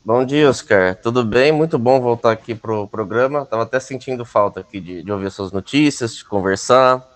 [0.03, 0.95] Bom dia, Oscar.
[0.95, 1.51] Tudo bem?
[1.51, 3.45] Muito bom voltar aqui pro programa.
[3.45, 7.07] Tava até sentindo falta aqui de, de ouvir suas notícias, de conversar.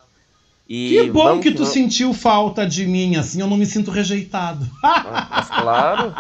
[0.70, 4.64] E que bom que tu sentiu falta de mim, assim, eu não me sinto rejeitado.
[4.84, 6.14] Ah, mas claro,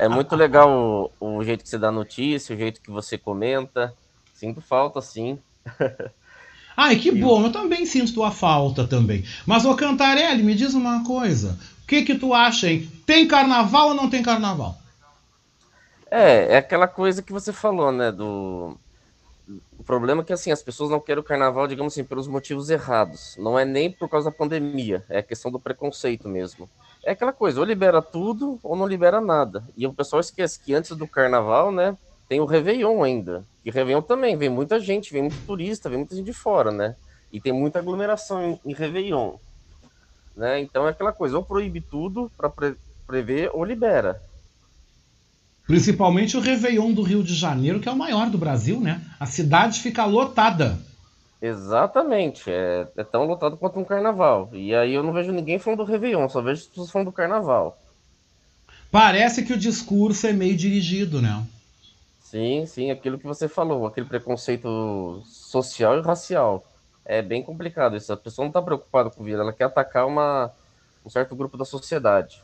[0.00, 3.92] é muito legal o, o, jeito que você dá notícia, o jeito que você comenta.
[4.32, 5.38] Sinto falta, sim.
[6.74, 9.24] Ai, que bom, eu também sinto tua falta também.
[9.44, 11.58] Mas, ô Cantarelli, me diz uma coisa
[11.88, 12.88] que que tu acha, hein?
[13.06, 14.76] Tem carnaval ou não tem carnaval?
[16.10, 18.76] É, é aquela coisa que você falou, né, do
[19.78, 22.68] o problema é que assim, as pessoas não querem o carnaval, digamos assim, pelos motivos
[22.68, 23.34] errados.
[23.38, 26.68] Não é nem por causa da pandemia, é a questão do preconceito mesmo.
[27.02, 29.64] É aquela coisa, ou libera tudo ou não libera nada.
[29.74, 31.96] E o pessoal esquece que antes do carnaval, né,
[32.28, 33.42] tem o Réveillon ainda.
[33.64, 36.94] E Réveillon também, vem muita gente, vem muito turista, vem muita gente de fora, né?
[37.32, 39.36] E tem muita aglomeração em, em Réveillon.
[40.38, 40.60] Né?
[40.60, 42.76] Então é aquela coisa, ou proíbe tudo para pre
[43.08, 44.22] prever ou libera.
[45.66, 49.02] Principalmente o Réveillon do Rio de Janeiro, que é o maior do Brasil, né?
[49.18, 50.78] A cidade fica lotada.
[51.40, 54.50] Exatamente, é, é tão lotado quanto um carnaval.
[54.52, 57.12] E aí eu não vejo ninguém falando do Réveillon, só vejo as pessoas falando do
[57.12, 57.78] carnaval.
[58.90, 61.44] Parece que o discurso é meio dirigido, né?
[62.20, 66.62] Sim, sim, aquilo que você falou, aquele preconceito social e racial
[67.08, 68.12] é bem complicado isso.
[68.12, 70.52] A pessoa não está preocupada com o vírus, ela quer atacar uma,
[71.04, 72.42] um certo grupo da sociedade.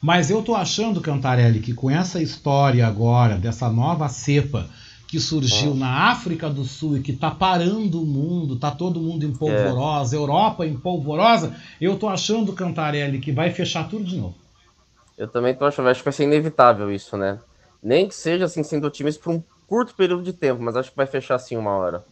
[0.00, 4.66] Mas eu tô achando, Cantarelli, que com essa história agora, dessa nova cepa
[5.06, 9.24] que surgiu na África do Sul e que tá parando o mundo, tá todo mundo
[9.24, 10.18] em polvorosa, é.
[10.18, 14.36] Europa em polvorosa, eu tô achando, Cantarelli, que vai fechar tudo de novo.
[15.16, 17.38] Eu também tô achando, acho que vai ser inevitável isso, né?
[17.82, 20.96] Nem que seja assim, sendo otimista por um curto período de tempo, mas acho que
[20.96, 22.04] vai fechar assim uma hora.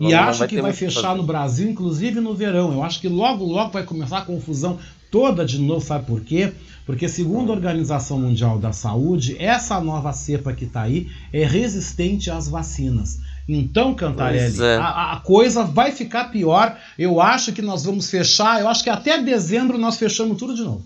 [0.00, 2.72] E não, acho não vai que vai fechar no Brasil, inclusive no verão.
[2.72, 4.78] Eu acho que logo, logo vai começar a confusão
[5.10, 6.52] toda de novo, sabe por quê?
[6.86, 12.30] Porque, segundo a Organização Mundial da Saúde, essa nova cepa que está aí é resistente
[12.30, 13.20] às vacinas.
[13.48, 14.76] Então, Cantarelli, é.
[14.76, 16.76] a, a, coisa vai ficar pior.
[16.98, 18.60] Eu acho que nós vamos fechar.
[18.60, 20.82] Eu acho que até dezembro nós fechamos tudo de novo.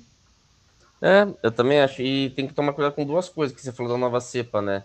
[1.00, 2.02] É, eu também acho.
[2.02, 4.82] E tem que tomar cuidado com duas coisas que você falou da nova cepa, né?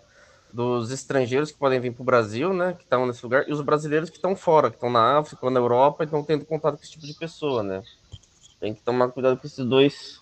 [0.52, 2.72] Dos estrangeiros que podem vir para o Brasil, né?
[2.72, 5.50] Que estão nesse lugar, e os brasileiros que estão fora, que estão na África ou
[5.50, 7.82] na Europa e estão tendo contato com esse tipo de pessoa, né?
[8.58, 10.20] Tem que tomar cuidado com esses dois,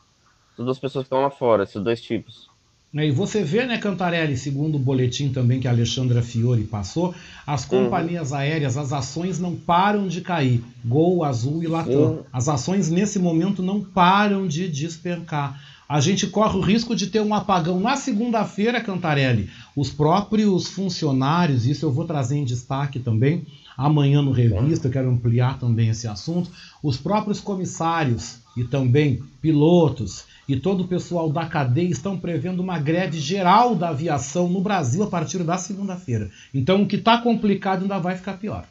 [0.53, 2.49] essas duas pessoas que estão lá fora, esses dois tipos.
[2.97, 7.15] É, e você vê, né, Cantarelli, segundo o boletim também que a Alexandra Fiore passou,
[7.47, 7.85] as uhum.
[7.85, 8.39] companhias uhum.
[8.39, 10.65] aéreas, as ações não param de cair.
[10.85, 12.25] Gol, Azul e Latam.
[12.33, 15.61] As ações nesse momento não param de despencar.
[15.89, 19.49] A gente corre o risco de ter um apagão na segunda-feira, Cantarelli.
[19.75, 25.09] Os próprios funcionários, isso eu vou trazer em destaque também, amanhã no Revista, eu quero
[25.09, 26.51] ampliar também esse assunto.
[26.83, 32.79] Os próprios comissários e também pilotos e todo o pessoal da cadeia estão prevendo uma
[32.79, 36.29] greve geral da aviação no Brasil a partir da segunda-feira.
[36.53, 38.65] Então o que está complicado ainda vai ficar pior.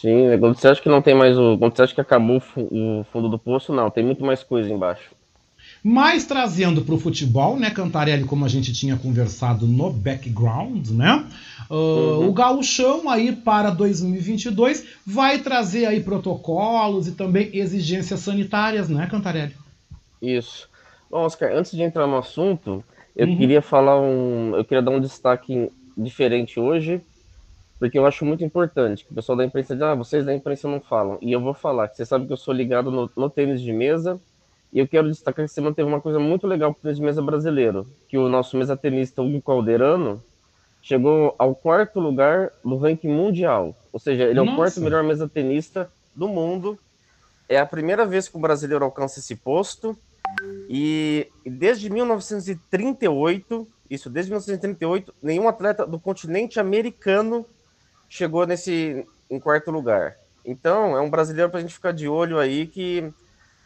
[0.00, 1.58] Sim, quando você acha que não tem mais o.
[1.58, 5.10] Quando você acha que acabou o fundo do poço, não, tem muito mais coisa embaixo.
[5.84, 11.26] Mas trazendo para o futebol, né, Cantarelli, como a gente tinha conversado no background, né?
[11.68, 12.28] Uh, uhum.
[12.28, 19.56] O gauchão aí para 2022 vai trazer aí protocolos e também exigências sanitárias, né, Cantarelli?
[20.20, 20.68] Isso.
[21.10, 22.84] Bom, Oscar, antes de entrar no assunto,
[23.16, 23.36] eu uhum.
[23.36, 25.68] queria falar um, eu queria dar um destaque
[25.98, 27.00] diferente hoje,
[27.80, 30.68] porque eu acho muito importante que o pessoal da imprensa diz, ah, vocês da imprensa
[30.68, 31.18] não falam.
[31.20, 33.72] E eu vou falar, que você sabe que eu sou ligado no, no tênis de
[33.72, 34.20] mesa
[34.72, 37.20] e eu quero destacar que você manteve uma coisa muito legal para o de mesa
[37.20, 40.22] brasileiro, que o nosso mesa tenista Hugo Calderano
[40.80, 43.76] chegou ao quarto lugar no ranking mundial.
[43.92, 44.52] Ou seja, ele é Nossa.
[44.52, 46.78] o quarto melhor mesa tenista do mundo.
[47.48, 49.96] É a primeira vez que o brasileiro alcança esse posto.
[50.68, 57.44] E desde 1938, isso desde 1938, nenhum atleta do continente americano
[58.08, 60.16] chegou nesse em quarto lugar.
[60.44, 63.12] Então, é um brasileiro para a gente ficar de olho aí que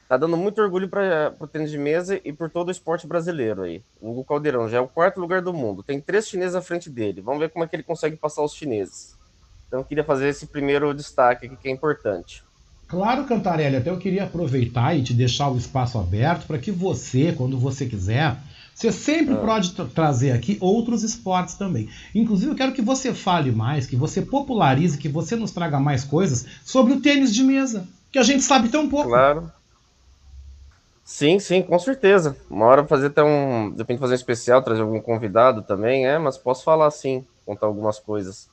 [0.08, 3.62] tá dando muito orgulho para o tênis de mesa e por todo o esporte brasileiro
[3.62, 3.82] aí.
[4.00, 5.82] O Hugo Caldeirão já é o quarto lugar do mundo.
[5.82, 7.20] Tem três chineses à frente dele.
[7.20, 9.16] Vamos ver como é que ele consegue passar os chineses.
[9.66, 12.44] Então eu queria fazer esse primeiro destaque aqui que é importante.
[12.88, 17.32] Claro, Cantarelli, até eu queria aproveitar e te deixar o espaço aberto para que você,
[17.36, 18.36] quando você quiser,
[18.72, 19.38] você sempre ah.
[19.38, 21.88] pode tra trazer aqui outros esportes também.
[22.14, 26.04] Inclusive, eu quero que você fale mais, que você popularize, que você nos traga mais
[26.04, 29.08] coisas sobre o tênis de mesa, que a gente sabe tão pouco.
[29.08, 29.50] Claro.
[31.06, 32.36] Sim, sim, com certeza.
[32.50, 33.70] Uma hora fazer até um.
[33.70, 37.66] De repente fazer um especial, trazer algum convidado também, é, mas posso falar sim, contar
[37.66, 38.48] algumas coisas.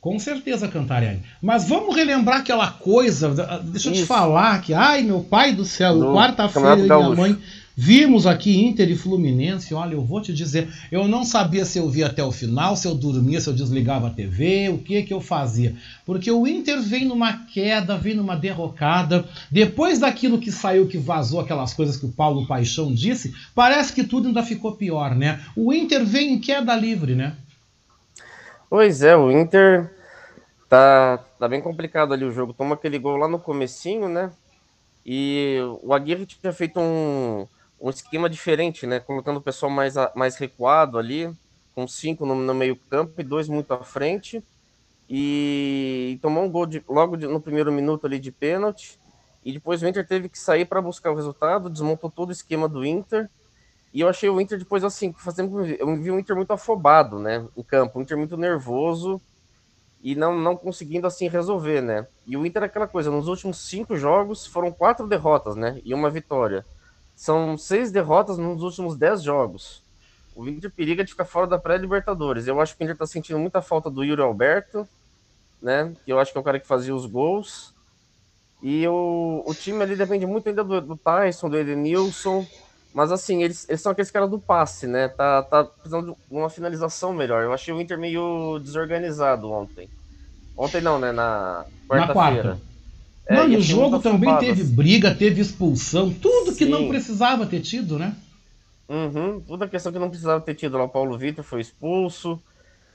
[0.00, 1.22] Com certeza, Cantarelli.
[1.40, 3.28] Mas vamos relembrar aquela coisa.
[3.62, 4.02] Deixa eu Isso.
[4.02, 7.38] te falar que, ai, meu pai do céu, quarta-feira minha mãe
[7.80, 11.88] Vimos aqui Inter e Fluminense, olha, eu vou te dizer, eu não sabia se eu
[11.88, 15.14] via até o final, se eu dormia, se eu desligava a TV, o que que
[15.14, 15.76] eu fazia.
[16.04, 19.24] Porque o Inter vem numa queda, vem numa derrocada.
[19.48, 24.02] Depois daquilo que saiu, que vazou aquelas coisas que o Paulo Paixão disse, parece que
[24.02, 25.40] tudo ainda ficou pior, né?
[25.54, 27.36] O Inter vem em queda livre, né?
[28.68, 29.88] Pois é, o Inter
[30.68, 32.52] tá, tá bem complicado ali o jogo.
[32.52, 34.32] Toma aquele gol lá no comecinho, né?
[35.06, 37.46] E o Aguirre tinha feito um
[37.80, 39.00] um esquema diferente, né?
[39.00, 41.30] Colocando o pessoal mais, mais recuado ali,
[41.74, 44.42] com cinco no, no meio campo e dois muito à frente.
[45.08, 48.98] E, e tomou um gol de, logo de, no primeiro minuto ali de pênalti.
[49.44, 52.68] E depois o Inter teve que sair para buscar o resultado, desmontou todo o esquema
[52.68, 53.30] do Inter.
[53.92, 57.46] E eu achei o Inter depois assim, fazendo, eu vi o Inter muito afobado, né,
[57.56, 59.20] em campo, o Inter muito nervoso
[60.02, 62.06] e não, não conseguindo assim resolver, né.
[62.26, 65.94] E o Inter é aquela coisa, nos últimos cinco jogos foram quatro derrotas, né, e
[65.94, 66.66] uma vitória.
[67.18, 69.82] São seis derrotas nos últimos dez jogos.
[70.36, 72.46] O Inter periga de ficar fora da pré-Libertadores.
[72.46, 74.86] Eu acho que o Inter está sentindo muita falta do Yuri Alberto,
[75.60, 75.92] né?
[76.04, 77.74] Que eu acho que é o cara que fazia os gols.
[78.62, 82.46] E o, o time ali depende muito ainda do, do Tyson, do Edenilson.
[82.94, 85.08] Mas assim, eles, eles são aqueles caras do passe, né?
[85.08, 87.42] Tá, tá precisando de uma finalização melhor.
[87.42, 89.90] Eu achei o Inter meio desorganizado ontem.
[90.56, 91.10] Ontem não, né?
[91.10, 92.60] Na quarta-feira.
[92.62, 92.77] É,
[93.28, 96.70] Mano, o jogo também teve briga, teve expulsão, tudo que Sim.
[96.70, 98.16] não precisava ter tido, né?
[98.88, 100.84] Uhum, toda a questão que não precisava ter tido lá.
[100.84, 102.42] O Paulo Vitor foi expulso,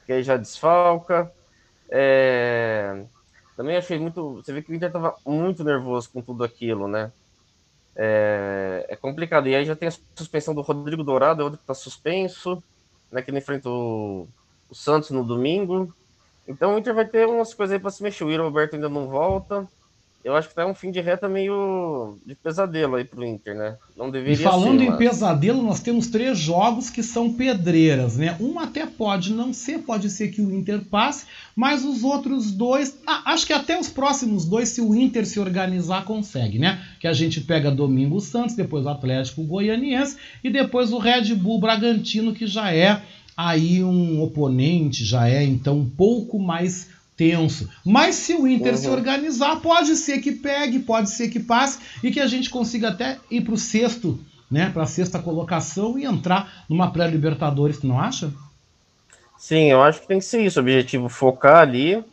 [0.08, 1.32] que aí já desfalca.
[1.88, 3.04] É...
[3.56, 4.38] Também achei muito.
[4.38, 7.12] Você vê que o Inter estava muito nervoso com tudo aquilo, né?
[7.96, 8.88] É...
[8.90, 9.48] é, complicado.
[9.48, 12.62] E aí já tem a suspensão do Rodrigo Dourado, é outro que está suspenso,
[13.12, 13.22] né?
[13.22, 14.28] Que ele enfrentou
[14.68, 15.94] o Santos no domingo.
[16.48, 18.24] Então o Inter vai ter umas coisas aí para se mexer.
[18.24, 19.70] O Iro Roberto ainda não volta
[20.24, 23.76] eu acho que tá um fim de reta meio de pesadelo aí pro Inter, né?
[23.96, 24.98] Não deveria e falando ser, em mas...
[24.98, 28.38] pesadelo, nós temos três jogos que são pedreiras, né?
[28.40, 32.98] Um até pode não ser, pode ser que o Inter passe, mas os outros dois,
[33.06, 36.82] ah, acho que até os próximos dois, se o Inter se organizar, consegue, né?
[37.02, 41.36] Que a gente pega domingo o Santos, depois o Atlético Goianiense e depois o Red
[41.36, 43.02] Bull Bragantino, que já é
[43.36, 47.70] aí um oponente, já é então um pouco mais tenso.
[47.86, 48.78] Mas se o Inter uhum.
[48.78, 52.90] se organizar, pode ser que pegue, pode ser que passe e que a gente consiga
[52.90, 57.88] até ir para o sexto, né, para a sexta colocação e entrar numa pré-Libertadores, tu
[57.88, 58.32] não acha?
[59.38, 62.04] Sim, eu acho que tem que ser isso, o objetivo focar ali.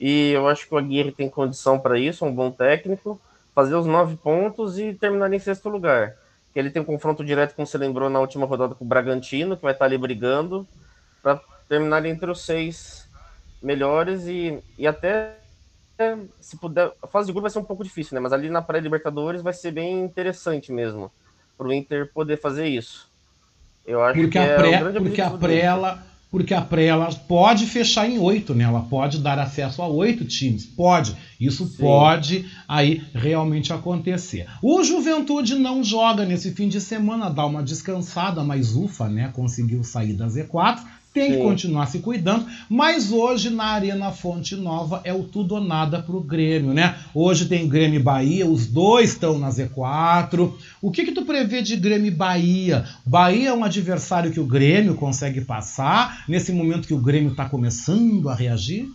[0.00, 3.20] E eu acho que o Aguirre tem condição para isso, um bom técnico,
[3.54, 6.14] fazer os nove pontos e terminar em sexto lugar.
[6.52, 9.56] Que ele tem um confronto direto, como você lembrou, na última rodada com o Bragantino,
[9.56, 10.66] que vai estar ali brigando,
[11.22, 13.05] para terminar entre os seis
[13.66, 15.34] melhores e, e até
[16.40, 16.92] se puder.
[17.02, 18.20] A fase de grupo vai ser um pouco difícil, né?
[18.20, 21.10] Mas ali na pré-Libertadores vai ser bem interessante mesmo
[21.58, 23.08] para o Inter poder fazer isso.
[23.84, 26.86] Eu acho porque que a é pré, é porque a pré ela, porque a pré
[26.86, 28.64] ela pode fechar em oito, né?
[28.64, 31.16] Ela pode dar acesso a oito times, pode.
[31.40, 31.76] Isso Sim.
[31.78, 34.46] pode aí realmente acontecer.
[34.62, 39.30] O Juventude não joga nesse fim de semana, dá uma descansada, mas ufa, né?
[39.34, 40.80] Conseguiu sair da Z4
[41.16, 41.38] tem Sim.
[41.38, 46.02] que continuar se cuidando, mas hoje na Arena Fonte Nova é o tudo ou nada
[46.02, 46.94] pro Grêmio, né?
[47.14, 50.52] Hoje tem Grêmio e Bahia, os dois estão na Z4.
[50.82, 52.84] O que que tu prevê de Grêmio e Bahia?
[53.06, 57.48] Bahia é um adversário que o Grêmio consegue passar nesse momento que o Grêmio está
[57.48, 58.86] começando a reagir?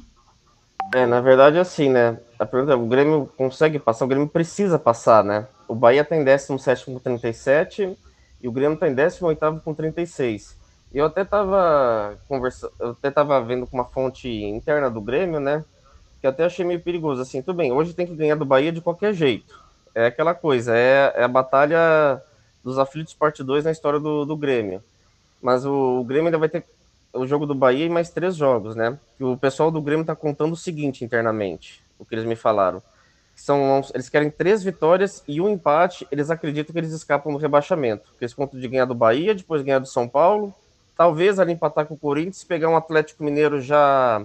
[0.93, 2.19] É, na verdade assim, né?
[2.37, 5.47] A pergunta é, o Grêmio consegue passar, o Grêmio precisa passar, né?
[5.67, 7.97] O Bahia tem 17 com 37
[8.43, 10.60] e o Grêmio tem 18 com 36.
[10.93, 15.63] Eu até estava conversando, eu até tava vendo com uma fonte interna do Grêmio, né?
[16.19, 17.21] Que até achei meio perigoso.
[17.21, 19.57] Assim, tudo bem, hoje tem que ganhar do Bahia de qualquer jeito.
[19.95, 22.21] É aquela coisa, é, é a batalha
[22.63, 24.83] dos aflitos parte 2 na história do, do Grêmio.
[25.41, 26.63] Mas o, o, Grêmio ainda vai ter
[27.13, 28.97] o jogo do Bahia e mais três jogos, né?
[29.19, 32.81] O pessoal do Grêmio está contando o seguinte internamente, o que eles me falaram.
[33.35, 36.07] São, eles querem três vitórias e um empate.
[36.11, 38.13] Eles acreditam que eles escapam do rebaixamento.
[38.21, 40.53] Eles contam de ganhar do Bahia, depois ganhar do São Paulo,
[41.01, 44.23] talvez ali empatar com o Corinthians, pegar um Atlético Mineiro já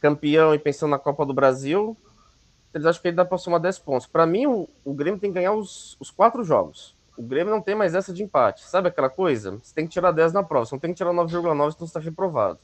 [0.00, 1.96] campeão e pensando na Copa do Brasil,
[2.72, 4.06] eles acham que ele dá para somar 10 pontos.
[4.06, 6.94] Para mim, o, o, Grêmio tem que ganhar os, os quatro jogos.
[7.18, 8.62] O Grêmio não tem mais essa de empate.
[8.62, 9.58] Sabe aquela coisa?
[9.60, 11.84] Você tem que tirar 10 na prova, você não tem que tirar 9,9, então você
[11.86, 12.60] está reprovado.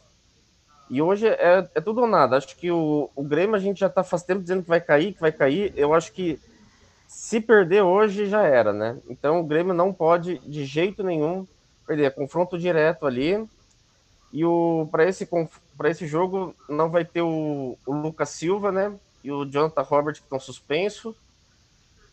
[0.88, 2.36] E hoje é, é, tudo ou nada.
[2.36, 5.12] Acho que o, o Grêmio a gente já está faz tempo dizendo que vai cair,
[5.12, 5.72] que vai cair.
[5.74, 6.38] Eu acho que
[7.08, 8.96] se perder hoje já era, né?
[9.08, 11.48] Então o Grêmio não pode de jeito nenhum
[11.90, 12.04] perder.
[12.04, 13.44] É confronto direto ali.
[14.32, 15.28] E o para esse
[15.76, 18.92] para esse jogo não vai ter o, o Lucas Silva, né?
[19.24, 21.14] E o Jonathan Robert que estão suspenso.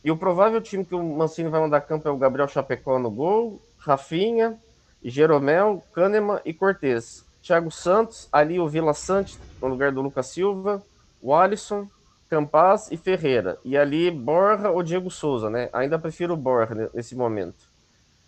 [0.04, 3.12] E o provável time que o Mancini vai mandar campo é o Gabriel Chapecó no
[3.12, 4.58] gol, Rafinha,
[5.04, 7.26] Jeromel, Kahneman e Cortez.
[7.42, 10.84] Thiago Santos, ali o Vila Sante no lugar do Lucas Silva,
[11.22, 11.88] o Alisson,
[12.30, 13.58] Campaz e Ferreira.
[13.64, 15.70] E ali Borja ou Diego Souza, né?
[15.72, 17.67] Ainda prefiro o Borja nesse momento.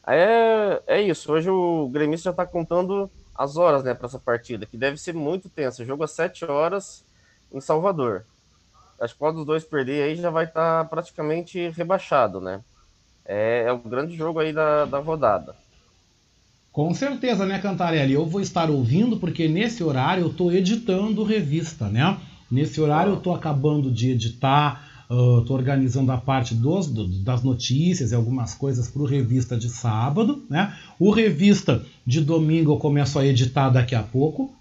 [0.08, 1.32] É, é isso.
[1.32, 5.14] Hoje o gremista já está contando as horas né, para essa partida, que deve ser
[5.14, 5.86] muito tensa.
[5.86, 7.04] Jogo às 7 horas
[7.52, 8.26] em Salvador.
[9.00, 12.62] Acho que qual dos dois perder aí já vai estar tá praticamente rebaixado, né?
[13.26, 15.56] É, é o grande jogo aí da, da rodada.
[16.72, 18.14] Com certeza, né, Cantarelli?
[18.14, 22.18] Eu vou estar ouvindo porque nesse horário eu estou editando revista, né?
[22.52, 27.42] Nesse horário eu estou acabando de editar Estou uh, organizando a parte dos, do, das
[27.42, 30.44] notícias e algumas coisas para o Revista de sábado.
[30.48, 30.72] Né?
[31.00, 34.54] O Revista de domingo eu começo a editar daqui a pouco.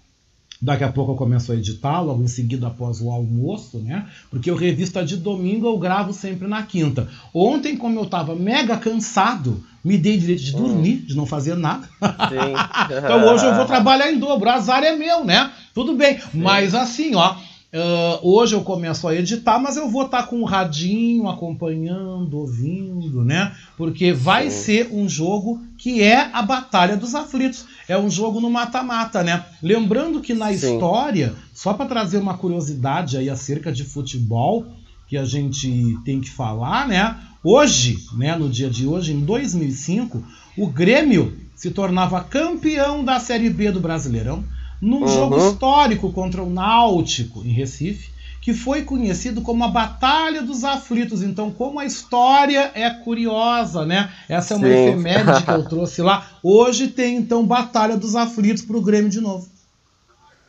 [0.59, 4.07] Daqui a pouco eu começo a editar, logo em seguida após o almoço, né?
[4.29, 7.07] Porque o revista de domingo eu gravo sempre na quinta.
[7.33, 11.87] Ontem, como eu estava mega cansado, me dei direito de dormir, de não fazer nada.
[12.01, 14.49] então hoje eu vou trabalhar em dobro.
[14.49, 15.49] O azar é meu, né?
[15.73, 16.19] Tudo bem.
[16.19, 16.41] Sim.
[16.41, 17.37] Mas assim, ó,
[17.71, 22.39] Uh, hoje eu começo a editar, mas eu vou estar tá com o radinho acompanhando,
[22.39, 23.55] ouvindo, né?
[23.77, 24.57] Porque vai Sim.
[24.57, 27.65] ser um jogo que é a Batalha dos Aflitos.
[27.87, 29.45] É um jogo no mata-mata, né?
[29.61, 30.53] Lembrando que na Sim.
[30.53, 34.65] história, só para trazer uma curiosidade aí acerca de futebol,
[35.07, 37.17] que a gente tem que falar, né?
[37.43, 40.23] Hoje, né, no dia de hoje, em 2005,
[40.57, 44.43] o Grêmio se tornava campeão da Série B do Brasileirão
[44.81, 45.07] num uhum.
[45.07, 48.11] jogo histórico contra o Náutico em Recife,
[48.41, 51.21] que foi conhecido como a Batalha dos Aflitos.
[51.21, 54.11] Então, como a história é curiosa, né?
[54.27, 54.73] Essa é uma Sim.
[54.73, 56.27] efeméride que eu trouxe lá.
[56.41, 59.47] Hoje tem então Batalha dos Aflitos para o Grêmio de novo.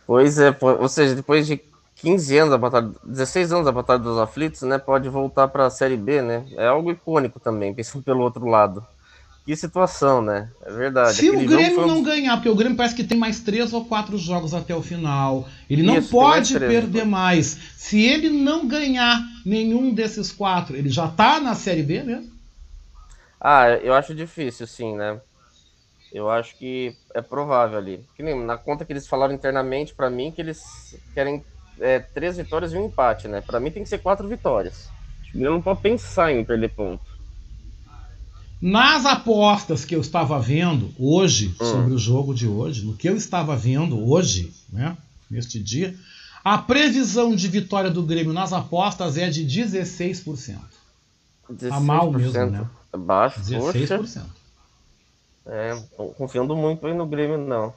[0.07, 1.61] Pois é, ou seja, depois de
[1.97, 5.71] 15 anos da batalha, 16 anos da Batalha dos Aflitos, né, pode voltar para a
[5.71, 6.47] Série B, né?
[6.57, 8.85] É algo icônico também, pensando pelo outro lado.
[9.51, 10.49] Que situação, né?
[10.65, 11.15] É verdade.
[11.15, 13.85] Se Aquele o Grêmio não ganhar, porque o Grêmio parece que tem mais três ou
[13.85, 17.59] quatro jogos até o final, ele não Isso, pode mais perder três, mais.
[17.75, 22.31] Se ele não ganhar nenhum desses quatro, ele já tá na Série B mesmo?
[23.41, 25.21] Ah, eu acho difícil, sim, né?
[26.13, 28.05] Eu acho que é provável ali.
[28.15, 31.45] Que nem na conta que eles falaram internamente para mim que eles querem
[31.81, 33.41] é, três vitórias e um empate, né?
[33.41, 34.89] Para mim tem que ser quatro vitórias.
[35.35, 37.10] Ele não pode pensar em perder ponto.
[38.61, 41.65] Nas apostas que eu estava vendo hoje, hum.
[41.65, 44.97] sobre o jogo de hoje, no que eu estava vendo hoje, né,
[45.31, 45.97] neste dia,
[46.45, 50.59] a previsão de vitória do Grêmio nas apostas é de 16%.
[51.51, 51.69] 16%.
[51.69, 52.67] Tá mal mesmo, né?
[52.97, 53.99] Baixo, 16%.
[53.99, 54.27] Poxa.
[55.47, 55.83] É,
[56.17, 57.73] confiando muito aí no Grêmio, não.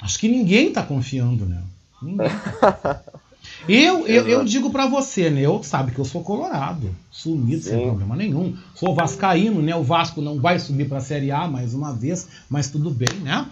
[0.00, 1.62] Acho que ninguém tá confiando, né?
[2.00, 2.26] Ninguém.
[3.68, 5.40] Eu, eu, eu, digo para você, né?
[5.40, 7.70] Eu sabe que eu sou colorado, sumido Sim.
[7.70, 8.56] sem problema nenhum.
[8.74, 9.74] Sou vascaíno, né?
[9.74, 13.14] O Vasco não vai subir para a Série A mais uma vez, mas tudo bem,
[13.22, 13.46] né?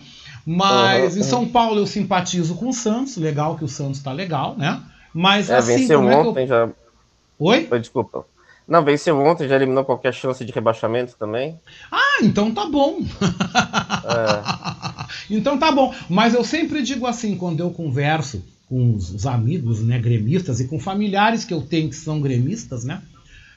[0.46, 1.20] Mas uhum.
[1.20, 4.80] em São Paulo eu simpatizo com o Santos, legal que o Santos tá legal, né?
[5.12, 6.48] Mas é, assim, venceu é ontem eu...
[6.48, 6.68] já.
[7.38, 7.68] Oi?
[7.80, 8.24] Desculpa.
[8.66, 11.60] Não, venceu ontem, já eliminou qualquer chance de rebaixamento também.
[11.92, 13.00] Ah, então tá bom.
[14.04, 15.04] É.
[15.28, 15.94] então tá bom.
[16.08, 18.42] Mas eu sempre digo assim, quando eu converso
[18.74, 22.82] com os, os, amigos né, gremistas e com familiares que eu tenho que são gremistas,
[22.82, 23.02] né?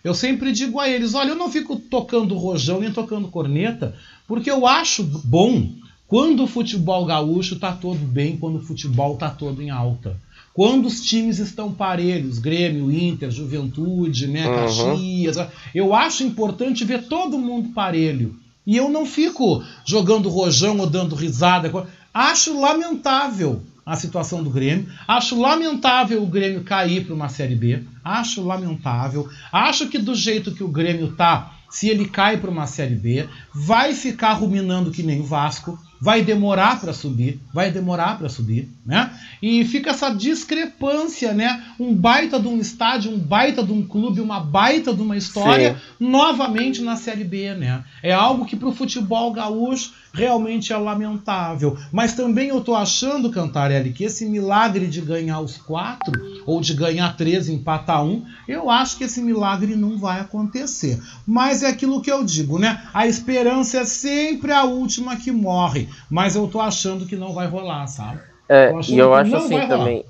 [0.04, 3.96] Eu sempre digo a eles: olha, eu não fico tocando rojão nem tocando corneta,
[4.28, 5.72] porque eu acho bom
[6.06, 10.22] quando o futebol gaúcho está todo bem, quando o futebol está todo em alta.
[10.54, 14.56] Quando os times estão parelhos, Grêmio, Inter, Juventude, né, uhum.
[14.56, 15.38] Caxias,
[15.74, 18.36] eu acho importante ver todo mundo parelho.
[18.66, 21.88] E eu não fico jogando rojão ou dando risada.
[22.14, 24.86] Acho lamentável a situação do Grêmio.
[25.08, 27.84] Acho lamentável o Grêmio cair para uma Série B.
[28.04, 29.30] Acho lamentável.
[29.50, 33.26] Acho que do jeito que o Grêmio tá, se ele cai para uma Série B,
[33.56, 38.70] vai ficar ruminando que nem o Vasco vai demorar para subir, vai demorar para subir,
[38.86, 39.12] né?
[39.42, 41.64] E fica essa discrepância, né?
[41.80, 45.74] Um baita de um estádio, um baita de um clube, uma baita de uma história,
[45.74, 46.08] Sim.
[46.08, 47.84] novamente na Série B, né?
[48.04, 51.78] É algo que para o futebol gaúcho realmente é lamentável.
[51.92, 56.74] Mas também eu tô achando, Cantarelli, que esse milagre de ganhar os quatro, ou de
[56.74, 61.00] ganhar três e empatar um, eu acho que esse milagre não vai acontecer.
[61.26, 62.82] Mas é aquilo que eu digo, né?
[62.94, 67.48] A esperança é sempre a última que morre mas eu tô achando que não vai
[67.48, 68.20] rolar, sabe?
[68.48, 70.06] É, e eu acho assim também.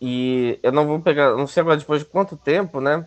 [0.00, 3.06] E eu não vou pegar, não sei agora depois de quanto tempo, né?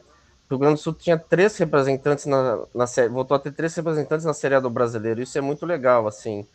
[0.51, 4.25] Rio Grande do Sul tinha três representantes na, na série, voltou a ter três representantes
[4.25, 5.21] na Série A do Brasileiro.
[5.21, 6.45] Isso é muito legal, assim.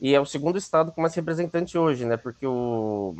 [0.00, 2.16] E é o segundo estado com mais representante hoje, né?
[2.16, 3.14] Porque o,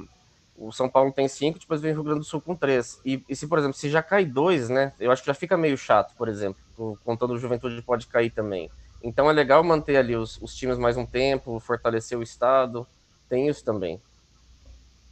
[0.56, 3.00] o São Paulo tem cinco, depois vem o Rio Grande do Sul com três.
[3.04, 4.92] E, e, se, por exemplo, se já cai dois, né?
[4.98, 6.60] Eu acho que já fica meio chato, por exemplo.
[7.04, 8.70] Contando o Juventude pode cair também.
[9.02, 12.86] Então é legal manter ali os, os times mais um tempo, fortalecer o Estado.
[13.28, 14.00] Tem isso também.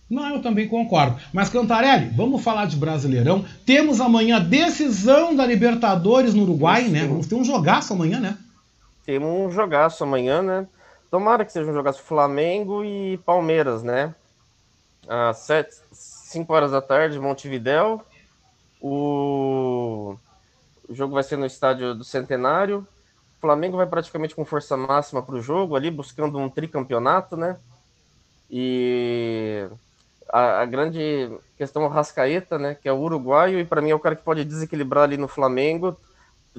[0.08, 1.18] Não, eu também concordo.
[1.32, 3.44] Mas, Cantarelli, vamos falar de Brasileirão.
[3.64, 7.06] Temos amanhã decisão da Libertadores no Uruguai, né?
[7.06, 8.36] Vamos ter um jogaço amanhã, né?
[9.06, 10.66] Temos um jogaço amanhã, né?
[11.10, 14.14] Tomara que seja um jogaço Flamengo e Palmeiras, né?
[15.08, 18.02] Às 7, 5 horas da tarde, Montevidéu.
[18.80, 20.16] O...
[20.88, 22.86] o jogo vai ser no estádio do Centenário.
[23.40, 27.56] Flamengo vai praticamente com força máxima para o jogo ali, buscando um tricampeonato, né?
[28.48, 29.66] E
[30.32, 32.74] a, a, grande questão é o Rascaeta, né?
[32.74, 35.28] Que é o uruguaio e para mim é o cara que pode desequilibrar ali no
[35.28, 35.96] Flamengo.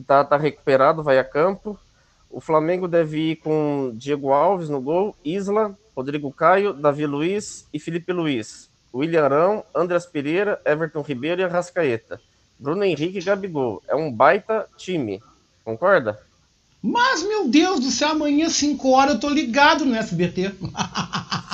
[0.06, 1.78] Tá, tá recuperado, vai a campo.
[2.30, 7.80] O Flamengo deve ir com Diego Alves no gol, Isla, Rodrigo Caio, Davi Luiz e
[7.80, 8.70] Felipe Luiz.
[8.94, 12.22] William Arão, Andreas Pereira, Everton Ribeiro e Arrascaeta.
[12.60, 13.82] Bruno Henrique e Gabigol.
[13.88, 15.22] É um baita time.
[15.64, 16.20] Concorda?
[16.82, 20.54] Mas, meu Deus do céu, amanhã, 5 horas, eu tô ligado no SBT.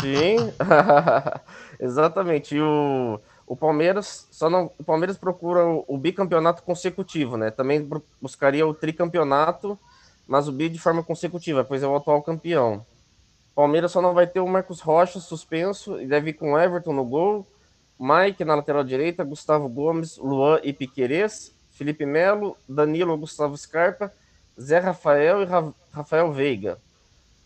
[0.02, 0.52] Sim,
[1.80, 2.56] exatamente.
[2.56, 4.72] E o, o Palmeiras só não.
[4.78, 7.50] O Palmeiras procura o, o, bicampeonato consecutivo, né?
[7.50, 7.88] Também
[8.22, 9.78] buscaria o tricampeonato,
[10.28, 12.86] mas o bi de forma consecutiva, pois é o atual campeão.
[13.56, 17.04] Palmeiras só não vai ter o Marcos Rocha suspenso e deve ir com Everton no
[17.04, 17.46] gol.
[18.00, 24.14] Mike na lateral direita, Gustavo Gomes, Luan e Piquerez, Felipe Melo, Danilo Gustavo Scarpa,
[24.60, 26.80] Zé Rafael e Ra Rafael Veiga,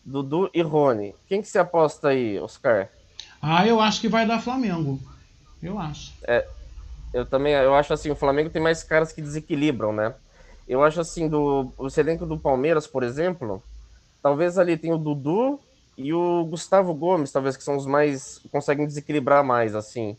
[0.04, 1.14] Dudu e Rony.
[1.26, 2.88] Quem que você aposta aí, Oscar?
[3.46, 4.98] Ah, eu acho que vai dar Flamengo.
[5.62, 6.14] Eu acho.
[6.26, 6.46] É,
[7.12, 10.14] eu também, eu acho assim, o Flamengo tem mais caras que desequilibram, né?
[10.66, 13.62] Eu acho assim, do o elenco do Palmeiras, por exemplo,
[14.22, 15.60] talvez ali tem o Dudu
[15.94, 20.16] e o Gustavo Gomes, talvez que são os mais conseguem desequilibrar mais, assim.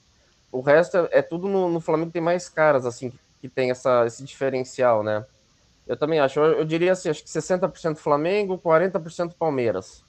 [0.51, 3.71] O resto é, é tudo no, no, Flamengo tem mais caras, assim, que, que tem
[3.71, 5.25] essa, esse diferencial, né?
[5.87, 6.39] Eu também acho.
[6.39, 10.04] Eu, eu diria assim, acho que 60% Flamengo, 40% Palmeiras.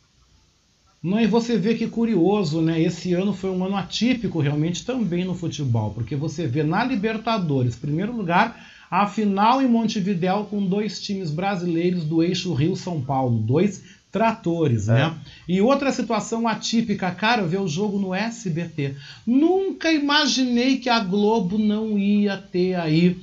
[1.07, 2.83] Não, e você vê que curioso, né?
[2.83, 7.77] Esse ano foi um ano atípico realmente também no futebol, porque você vê na Libertadores,
[7.77, 8.61] primeiro lugar,
[8.91, 15.01] a final em Montevidéu com dois times brasileiros do eixo Rio-São Paulo, dois tratores, né?
[15.01, 15.05] é.
[15.05, 15.15] né?
[15.49, 18.97] E outra situação atípica, cara, eu ver o jogo no SBT.
[19.25, 23.17] Nunca imaginei que a Globo não ia ter aí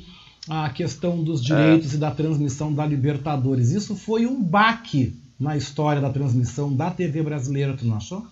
[0.47, 1.95] a questão dos direitos é.
[1.97, 3.71] e da transmissão da Libertadores.
[3.71, 8.25] Isso foi um baque na história da transmissão da TV brasileira, tu não achou?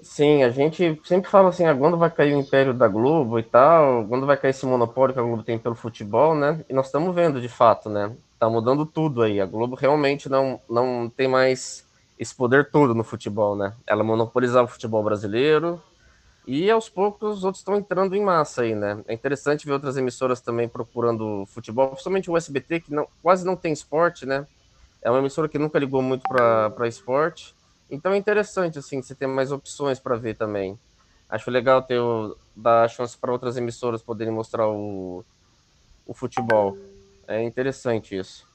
[0.00, 3.42] Sim, a gente sempre fala assim, ah, quando vai cair o império da Globo e
[3.42, 6.64] tal, quando vai cair esse monopólio que a Globo tem pelo futebol, né?
[6.68, 8.12] E nós estamos vendo de fato, né?
[8.38, 9.40] Tá mudando tudo aí.
[9.40, 11.84] A Globo realmente não, não tem mais
[12.16, 13.72] esse poder todo no futebol, né?
[13.84, 15.82] Ela monopolizava o futebol brasileiro,
[16.46, 19.02] e aos poucos os outros estão entrando em massa aí, né?
[19.08, 23.56] É interessante ver outras emissoras também procurando futebol, principalmente o SBT, que não, quase não
[23.56, 24.46] tem esporte, né?
[25.02, 27.54] É uma emissora que nunca ligou muito para esporte.
[27.90, 30.78] Então é interessante, assim, você ter mais opções para ver também.
[31.28, 35.24] Acho legal ter o, dar chance para outras emissoras poderem mostrar o,
[36.06, 36.76] o futebol.
[37.26, 38.46] É interessante isso.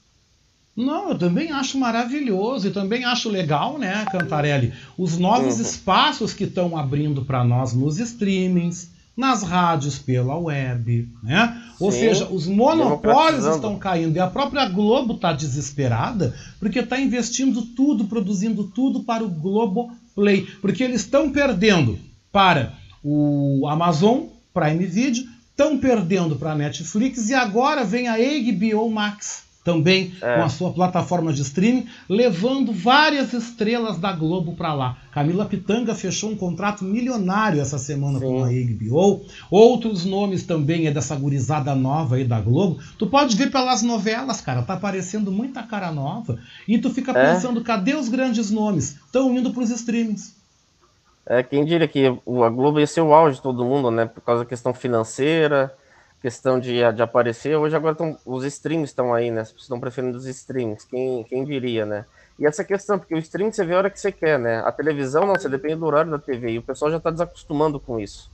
[0.76, 5.62] Não, eu também acho maravilhoso e também acho legal, né, Cantarelli, os novos uhum.
[5.62, 11.62] espaços que estão abrindo para nós nos streamings, nas rádios pela web, né?
[11.78, 17.00] Ou Sim, seja, os monopólios estão caindo e a própria Globo está desesperada porque está
[17.00, 21.98] investindo tudo, produzindo tudo para o Globo Play, porque eles estão perdendo
[22.32, 28.90] para o Amazon Prime Video, estão perdendo para a Netflix e agora vem a HBO
[28.90, 30.36] Max também é.
[30.36, 34.98] com a sua plataforma de streaming, levando várias estrelas da Globo para lá.
[35.10, 38.26] Camila Pitanga fechou um contrato milionário essa semana Sim.
[38.26, 39.24] com a HBO.
[39.50, 42.78] Outros nomes também é dessa gurizada nova aí da Globo.
[42.98, 46.38] Tu pode ver pelas novelas, cara, tá aparecendo muita cara nova
[46.68, 47.32] e tu fica é.
[47.32, 48.96] pensando, cadê os grandes nomes?
[49.06, 50.36] Estão indo para os streamings.
[51.26, 54.04] É, quem diria que a Globo ia ser o auge de todo mundo, né?
[54.04, 55.74] Por causa da questão financeira,
[56.24, 57.54] questão de, de aparecer.
[57.54, 59.42] Hoje agora tão, os streams estão aí, né?
[59.42, 62.06] As pessoas estão preferindo os streams, quem, quem diria, né?
[62.38, 64.60] E essa questão, porque o stream você vê a hora que você quer, né?
[64.60, 67.78] A televisão não, você depende do horário da TV e o pessoal já está desacostumando
[67.78, 68.30] com isso.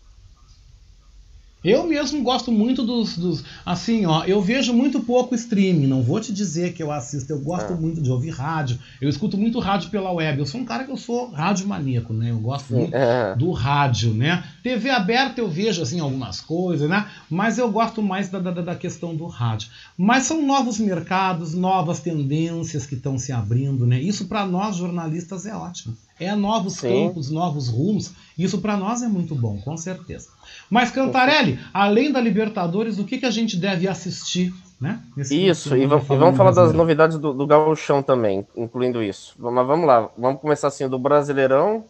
[1.63, 5.87] Eu mesmo gosto muito dos, dos, Assim, ó, eu vejo muito pouco streaming.
[5.87, 7.31] Não vou te dizer que eu assisto.
[7.31, 7.77] Eu gosto é.
[7.77, 8.79] muito de ouvir rádio.
[9.01, 10.39] Eu escuto muito rádio pela web.
[10.39, 12.31] Eu sou um cara que eu sou rádio maníaco, né?
[12.31, 13.35] Eu gosto muito é.
[13.37, 14.43] do rádio, né?
[14.63, 17.07] TV aberta eu vejo, assim, algumas coisas, né?
[17.29, 19.69] Mas eu gosto mais da, da, da questão do rádio.
[19.97, 24.01] Mas são novos mercados, novas tendências que estão se abrindo, né?
[24.01, 25.97] Isso para nós jornalistas é ótimo.
[26.21, 27.07] É novos Sim.
[27.07, 28.13] campos, novos rumos.
[28.39, 30.29] Isso para nós é muito bom, com certeza.
[30.69, 34.53] Mas, Cantarelli, além da Libertadores, o que, que a gente deve assistir?
[34.81, 34.99] Né?
[35.31, 39.35] isso, e, vamos, falar das novidades do, do Gauchão também, incluindo isso.
[39.39, 41.85] Mas vamos lá, vamos começar assim do Brasileirão.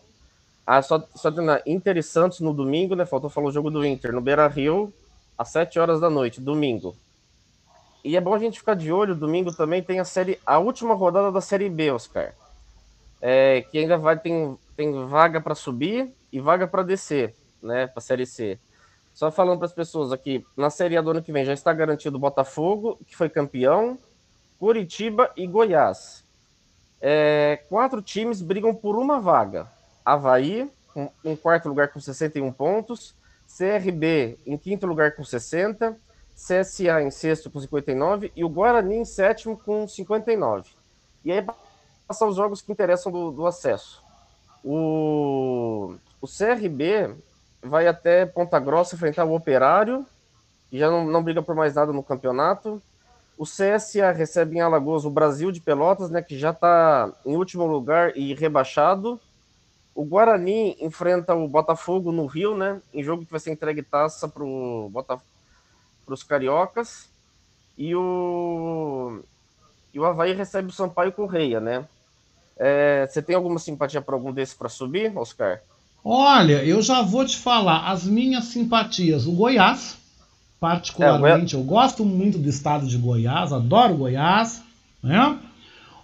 [0.67, 3.07] Ah, só, só na Inter e Santos no domingo, né?
[3.07, 4.93] Faltou falar o jogo do Inter no Beira Rio,
[5.39, 6.97] às 7 horas da noite, domingo.
[8.05, 10.95] E é bom a gente ficar de olho, domingo também tem a série, a última
[10.95, 12.33] rodada da Série B, Oscar.
[13.21, 17.87] É, que ainda vai, tem, tem vaga para subir e vaga para descer, né?
[17.87, 18.59] Para Série C.
[19.13, 21.73] Só falando para as pessoas aqui, na Série A do ano que vem já está
[21.73, 23.99] garantido Botafogo, que foi campeão,
[24.59, 26.25] Curitiba e Goiás.
[27.01, 29.67] É, quatro times brigam por uma vaga.
[30.05, 30.71] Havaí,
[31.25, 33.15] em quarto lugar com 61 pontos,
[33.57, 35.97] CRB em quinto lugar com 60,
[36.35, 40.71] CSA em sexto com 59 e o Guarani em sétimo com 59.
[41.25, 41.45] E aí
[42.11, 44.03] passar os jogos que interessam do, do acesso.
[44.65, 47.15] O, o CRB
[47.63, 50.05] vai até Ponta Grossa enfrentar o Operário,
[50.69, 52.83] que já não, não briga por mais nada no campeonato.
[53.39, 57.65] O CSA recebe em Alagoas o Brasil de Pelotas, né, que já está em último
[57.65, 59.21] lugar e rebaixado.
[59.95, 64.29] O Guarani enfrenta o Botafogo no Rio, né, em jogo que vai ser entregue taça
[64.29, 64.43] para
[66.09, 67.09] os cariocas.
[67.79, 69.23] E o,
[69.95, 71.87] e o Havaí recebe o Sampaio Correia, né?
[72.63, 75.61] É, você tem alguma simpatia para algum desses para subir, Oscar?
[76.05, 79.27] Olha, eu já vou te falar as minhas simpatias.
[79.27, 79.97] O Goiás,
[80.61, 84.63] particularmente, é, eu gosto muito do estado de Goiás, adoro Goiás,
[85.03, 85.39] né?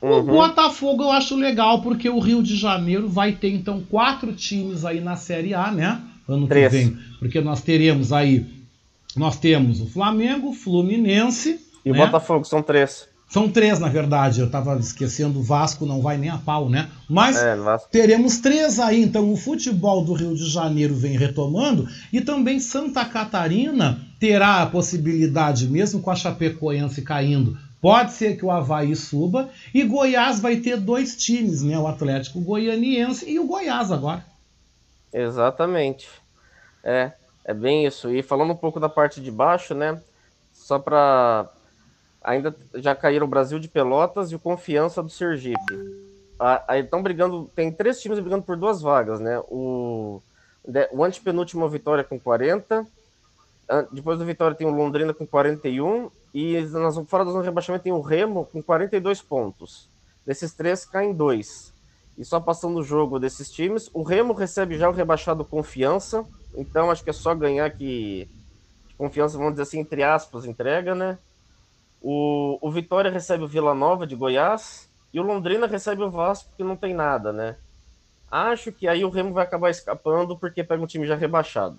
[0.01, 0.19] Uhum.
[0.19, 4.83] O Botafogo eu acho legal, porque o Rio de Janeiro vai ter então quatro times
[4.87, 6.01] aí na Série A, né?
[6.27, 6.73] Ano Três.
[6.73, 6.99] que vem.
[7.19, 8.47] Porque nós teremos aí.
[9.15, 11.61] Nós temos o Flamengo, Fluminense.
[11.85, 11.99] E né?
[11.99, 13.09] o Botafogo, são três.
[13.29, 14.41] São três, na verdade.
[14.41, 16.89] Eu estava esquecendo, o Vasco não vai nem a pau, né?
[17.09, 17.57] Mas é,
[17.91, 19.03] teremos três aí.
[19.03, 24.67] Então, o futebol do Rio de Janeiro vem retomando e também Santa Catarina terá a
[24.67, 29.51] possibilidade, mesmo com a Chapecoense caindo, pode ser que o Havaí suba.
[29.75, 31.77] E Goiás vai ter dois times, né?
[31.79, 34.25] O Atlético Goianiense e o Goiás agora.
[35.13, 36.09] Exatamente.
[36.83, 37.13] É,
[37.45, 38.11] é bem isso.
[38.11, 40.01] E falando um pouco da parte de baixo, né?
[40.53, 41.49] Só para
[42.27, 46.05] ainda já caíram o Brasil de Pelotas e o Confiança do Sergipe.
[46.69, 49.39] Aí estão brigando, tem três times brigando por duas vagas, né?
[49.49, 50.21] O,
[50.91, 52.85] o antepenúltimo Vitória com 40,
[53.93, 57.93] depois do Vitória tem o Londrina com 41 e nas, fora zona de rebaixamento tem
[57.93, 59.89] o Remo com 42 pontos.
[60.27, 61.73] Desses três caem dois.
[62.19, 66.25] E só passando o jogo desses times, o Remo recebe já o rebaixado Confiança,
[66.57, 68.29] então acho que é só ganhar que
[68.99, 71.19] Confiança, vamos dizer assim, entre aspas, entrega, né?
[72.09, 76.49] O, o Vitória recebe o Vila Nova de Goiás e o Londrina recebe o Vasco,
[76.57, 77.57] que não tem nada, né?
[78.31, 81.77] Acho que aí o Remo vai acabar escapando porque pega um time já rebaixado.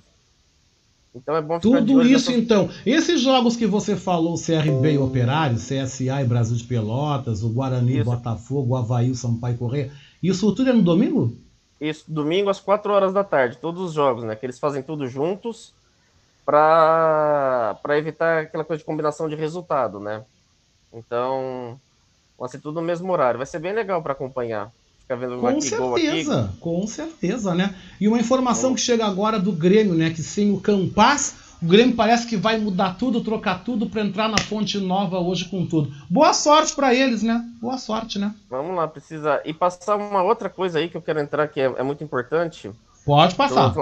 [1.16, 2.42] Então é bom ficar Tudo isso, nessa...
[2.42, 2.70] então.
[2.86, 8.00] Esses jogos que você falou, CRB e Operário, CSA e Brasil de Pelotas, o Guarani,
[8.00, 8.04] isso.
[8.04, 11.34] Botafogo, o Havaí, o Sampaio Correia, isso tudo é no domingo?
[11.80, 14.36] Isso, domingo às 4 horas da tarde, todos os jogos, né?
[14.36, 15.74] Que eles fazem tudo juntos
[16.48, 20.24] para evitar aquela coisa de combinação de resultado, né?
[20.94, 21.78] Então,
[22.40, 23.38] vai ser tudo no mesmo horário.
[23.38, 24.72] Vai ser bem legal para acompanhar.
[25.02, 27.76] Ficar vendo com certeza, com certeza, né?
[28.00, 30.10] E uma informação que chega agora do Grêmio, né?
[30.10, 34.30] Que sem o Campas, o Grêmio parece que vai mudar tudo, trocar tudo para entrar
[34.30, 35.94] na fonte nova hoje com tudo.
[36.10, 37.44] Boa sorte para eles, né?
[37.62, 38.34] Boa sorte, né?
[38.50, 39.42] Vamos lá, precisa.
[39.44, 42.72] E passar uma outra coisa aí que eu quero entrar que é, é muito importante.
[43.06, 43.74] Pode passar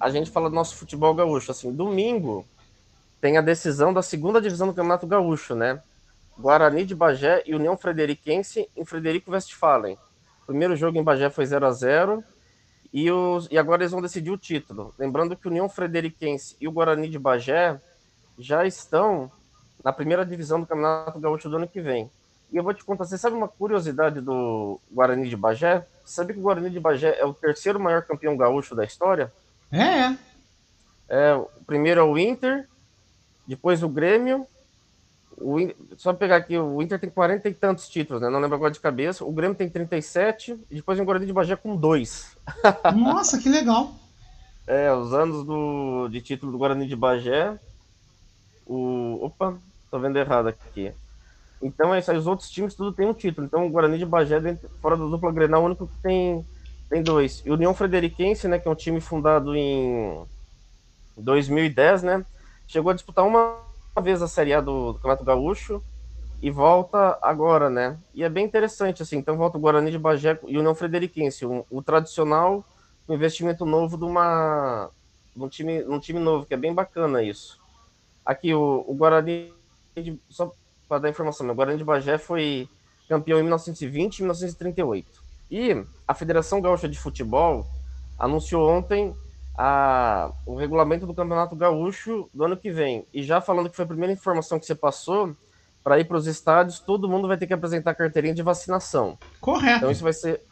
[0.00, 1.50] a gente fala do nosso futebol gaúcho.
[1.50, 2.46] Assim, domingo
[3.20, 5.82] tem a decisão da segunda divisão do Campeonato Gaúcho, né?
[6.38, 9.98] Guarani de Bagé e União Frederiquense em Frederico Westphalen.
[10.46, 12.24] Primeiro jogo em Bagé foi 0 a 0
[12.92, 14.94] e, os, e agora eles vão decidir o título.
[14.96, 17.80] Lembrando que o União Frederiquense e o Guarani de Bagé
[18.38, 19.30] já estão
[19.82, 22.08] na primeira divisão do Campeonato Gaúcho do ano que vem.
[22.52, 25.86] E eu vou te contar, você sabe uma curiosidade do Guarani de Bagé?
[26.04, 29.32] Você sabe que o Guarani de Bagé é o terceiro maior campeão gaúcho da história?
[29.70, 30.16] É, é.
[31.08, 32.68] é o primeiro é o Inter,
[33.46, 34.46] depois o Grêmio.
[35.40, 35.56] O
[35.96, 38.28] só pegar aqui, o Inter tem 40 e tantos títulos, né?
[38.28, 39.24] Não lembro agora de cabeça.
[39.24, 42.36] O Grêmio tem 37 e depois o Guarani de Bagé com dois.
[42.96, 43.94] Nossa, que legal!
[44.66, 47.58] É, os anos do, de título do Guarani de Bagé.
[48.66, 49.24] O.
[49.24, 49.56] Opa,
[49.90, 50.92] tô vendo errado aqui.
[51.62, 53.46] Então é isso aí, os outros times tudo tem um título.
[53.46, 56.44] Então o Guarani de Bagé, dentro, fora da dupla Grenal, é o único que tem
[56.88, 57.42] tem dois.
[57.44, 60.22] E o União Frederiquense, né, que é um time fundado em
[61.16, 62.24] 2010, né,
[62.66, 63.58] chegou a disputar uma
[64.00, 65.82] vez a Série A do, do Campeonato Gaúcho
[66.40, 67.98] e volta agora, né?
[68.14, 69.16] E é bem interessante, assim.
[69.16, 72.64] Então volta o Guarani de Bagé e o União Frederiquense, um, o tradicional
[73.08, 74.90] um investimento novo de uma
[75.36, 77.58] um time, um time novo, que é bem bacana isso.
[78.24, 79.52] Aqui o, o Guarani,
[79.96, 80.52] de, só
[80.88, 82.68] para dar informação, né, o Guarani de Bagé foi
[83.08, 85.27] campeão em 1920 e 1938.
[85.50, 87.66] E a Federação Gaúcha de Futebol
[88.18, 89.14] anunciou ontem
[89.56, 93.06] a, o regulamento do Campeonato Gaúcho do ano que vem.
[93.12, 95.34] E já falando que foi a primeira informação que você passou,
[95.82, 99.18] para ir para os estádios, todo mundo vai ter que apresentar carteirinha de vacinação.
[99.40, 99.78] Correto.
[99.78, 100.42] Então isso vai ser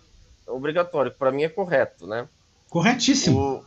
[0.47, 1.12] obrigatório.
[1.12, 2.27] Para mim é correto, né?
[2.70, 3.62] Corretíssimo.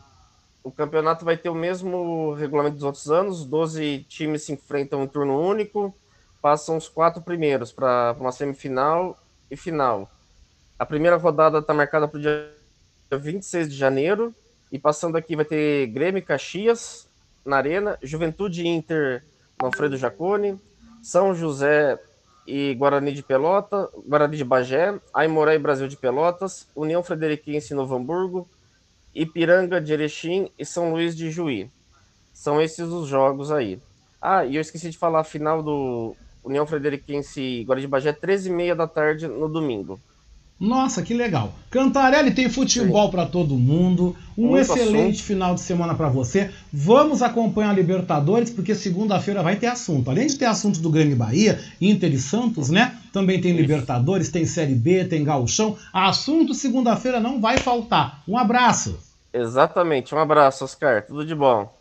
[0.64, 3.46] O, o, campeonato vai ter o mesmo regulamento dos outros anos.
[3.46, 5.96] 12 times se enfrentam em turno único.
[6.42, 9.18] Passam os quatro primeiros para uma semifinal
[9.52, 10.10] e final.
[10.80, 12.54] A primeira rodada está marcada para o dia
[13.12, 14.34] 26 de janeiro.
[14.72, 17.06] E passando aqui vai ter Grêmio e Caxias
[17.44, 19.26] na Arena, Juventude Inter
[19.60, 20.58] no Alfredo Jacone,
[21.02, 22.00] São José
[22.48, 27.96] e Guarani de Pelota, Guarani de Bagé, Aimoré e Brasil de Pelotas, União Frederiquense Novo
[27.96, 28.48] Hamburgo,
[29.14, 31.70] Ipiranga de Erechim e São Luís de Juí.
[32.32, 33.82] São esses os jogos aí.
[34.22, 38.14] Ah, e eu esqueci de falar a final do União Frederiquense e Guarani de Bagé,
[38.14, 40.00] 13h30 da tarde no domingo.
[40.60, 41.54] Nossa, que legal.
[41.70, 44.14] Cantarelli tem futebol para todo mundo.
[44.38, 45.24] Um Muito excelente assunto.
[45.24, 46.52] final de semana para você.
[46.72, 50.10] Vamos acompanhar a Libertadores, porque segunda-feira vai ter assunto.
[50.10, 52.98] Além de ter assunto do Grêmio Bahia, Inter e Santos, né?
[53.14, 53.62] Também tem Isso.
[53.62, 55.78] Libertadores, tem Série B, tem Gauchão.
[55.94, 58.22] Assunto segunda-feira não vai faltar.
[58.28, 59.00] Um abraço.
[59.34, 60.14] Exatamente.
[60.14, 61.06] Um abraço, Oscar.
[61.06, 61.72] Tudo de bom.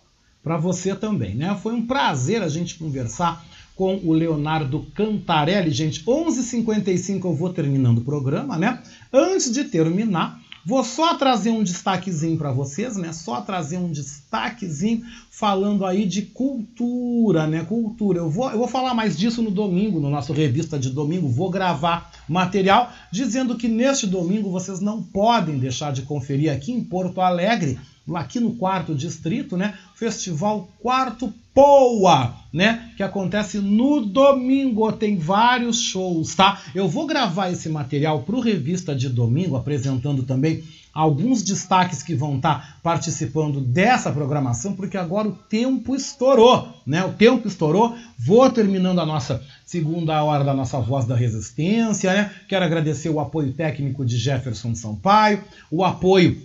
[0.40, 1.58] Para você também, né?
[1.60, 3.44] Foi um prazer a gente conversar
[3.78, 6.02] com o Leonardo Cantarelli, gente.
[6.04, 8.82] 11h55 eu vou terminando o programa, né?
[9.12, 13.10] Antes de terminar, Vou só trazer um destaquezinho para vocês, né?
[13.10, 17.64] Só trazer um destaquezinho falando aí de cultura, né?
[17.64, 18.18] Cultura.
[18.18, 21.26] Eu vou, eu vou falar mais disso no domingo, no nosso revista de domingo.
[21.26, 26.84] Vou gravar material dizendo que neste domingo vocês não podem deixar de conferir aqui em
[26.84, 27.78] Porto Alegre
[28.16, 29.74] aqui no quarto distrito, né?
[29.94, 32.92] Festival Quarto Poa, né?
[32.96, 34.92] Que acontece no domingo.
[34.92, 36.62] Tem vários shows, tá?
[36.74, 40.62] Eu vou gravar esse material para o revista de domingo, apresentando também
[40.94, 47.04] alguns destaques que vão estar tá participando dessa programação, porque agora o tempo estourou, né?
[47.04, 47.96] O tempo estourou.
[48.18, 52.32] Vou terminando a nossa segunda hora da nossa Voz da Resistência, né?
[52.48, 56.40] Quero agradecer o apoio técnico de Jefferson Sampaio, o apoio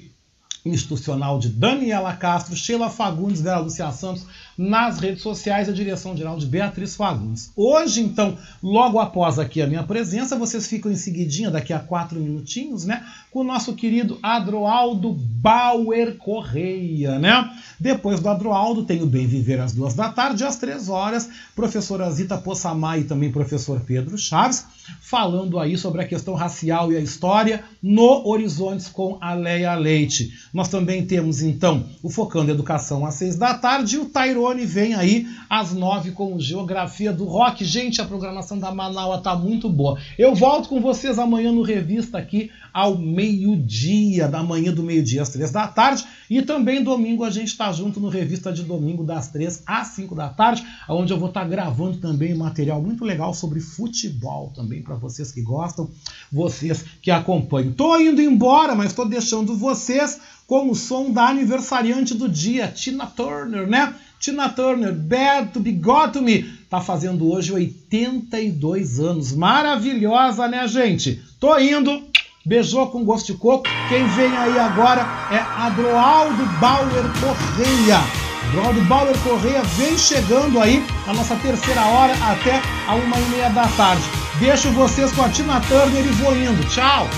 [0.66, 4.26] institucional de Daniela Castro, Sheila Fagundes, Vera Lucia Santos,
[4.58, 7.52] nas redes sociais, a direção geral de Beatriz Fagundes.
[7.56, 12.20] Hoje, então, logo após aqui a minha presença, vocês ficam em seguidinha, daqui a quatro
[12.20, 13.04] minutinhos, né?
[13.32, 17.50] Com o nosso querido Adroaldo Bauer Correia, né?
[17.80, 22.10] Depois do Adroaldo, tem o Bem Viver às duas da tarde, às três horas, professora
[22.12, 24.66] Zita Possamay e também professor Pedro Chaves,
[25.02, 30.32] falando aí sobre a questão racial e a história no Horizontes com a Leia Leite.
[30.54, 34.06] Nós também temos, então, o Focando Educação às seis da tarde e o
[34.44, 37.64] Tairone vem aí às nove com Geografia do Rock.
[37.64, 39.98] Gente, a programação da Manaus tá muito boa.
[40.18, 45.30] Eu volto com vocês amanhã no Revista aqui ao meio-dia, da manhã do meio-dia às
[45.30, 46.04] três da tarde.
[46.30, 50.14] E também domingo a gente está junto no Revista de Domingo das três às cinco
[50.14, 54.82] da tarde, onde eu vou estar tá gravando também material muito legal sobre futebol também
[54.82, 55.90] para vocês que gostam,
[56.32, 57.72] vocês que acompanham.
[57.72, 63.06] Tô indo embora, mas estou deixando vocês com o som da aniversariante do dia, Tina
[63.08, 63.94] Turner, né?
[64.24, 69.34] Tina Turner, Bad to Be Got to Me, tá fazendo hoje 82 anos.
[69.34, 71.22] Maravilhosa, né, gente?
[71.42, 72.02] Tô indo.
[72.46, 73.66] Beijou com gosto de coco.
[73.90, 78.00] Quem vem aí agora é Adroaldo Bauer Correia.
[78.48, 83.50] Adroaldo Bauer Correia vem chegando aí na nossa terceira hora até a uma e meia
[83.50, 84.04] da tarde.
[84.40, 86.64] Deixo vocês com a Tina Turner e vou indo.
[86.70, 87.10] Tchau!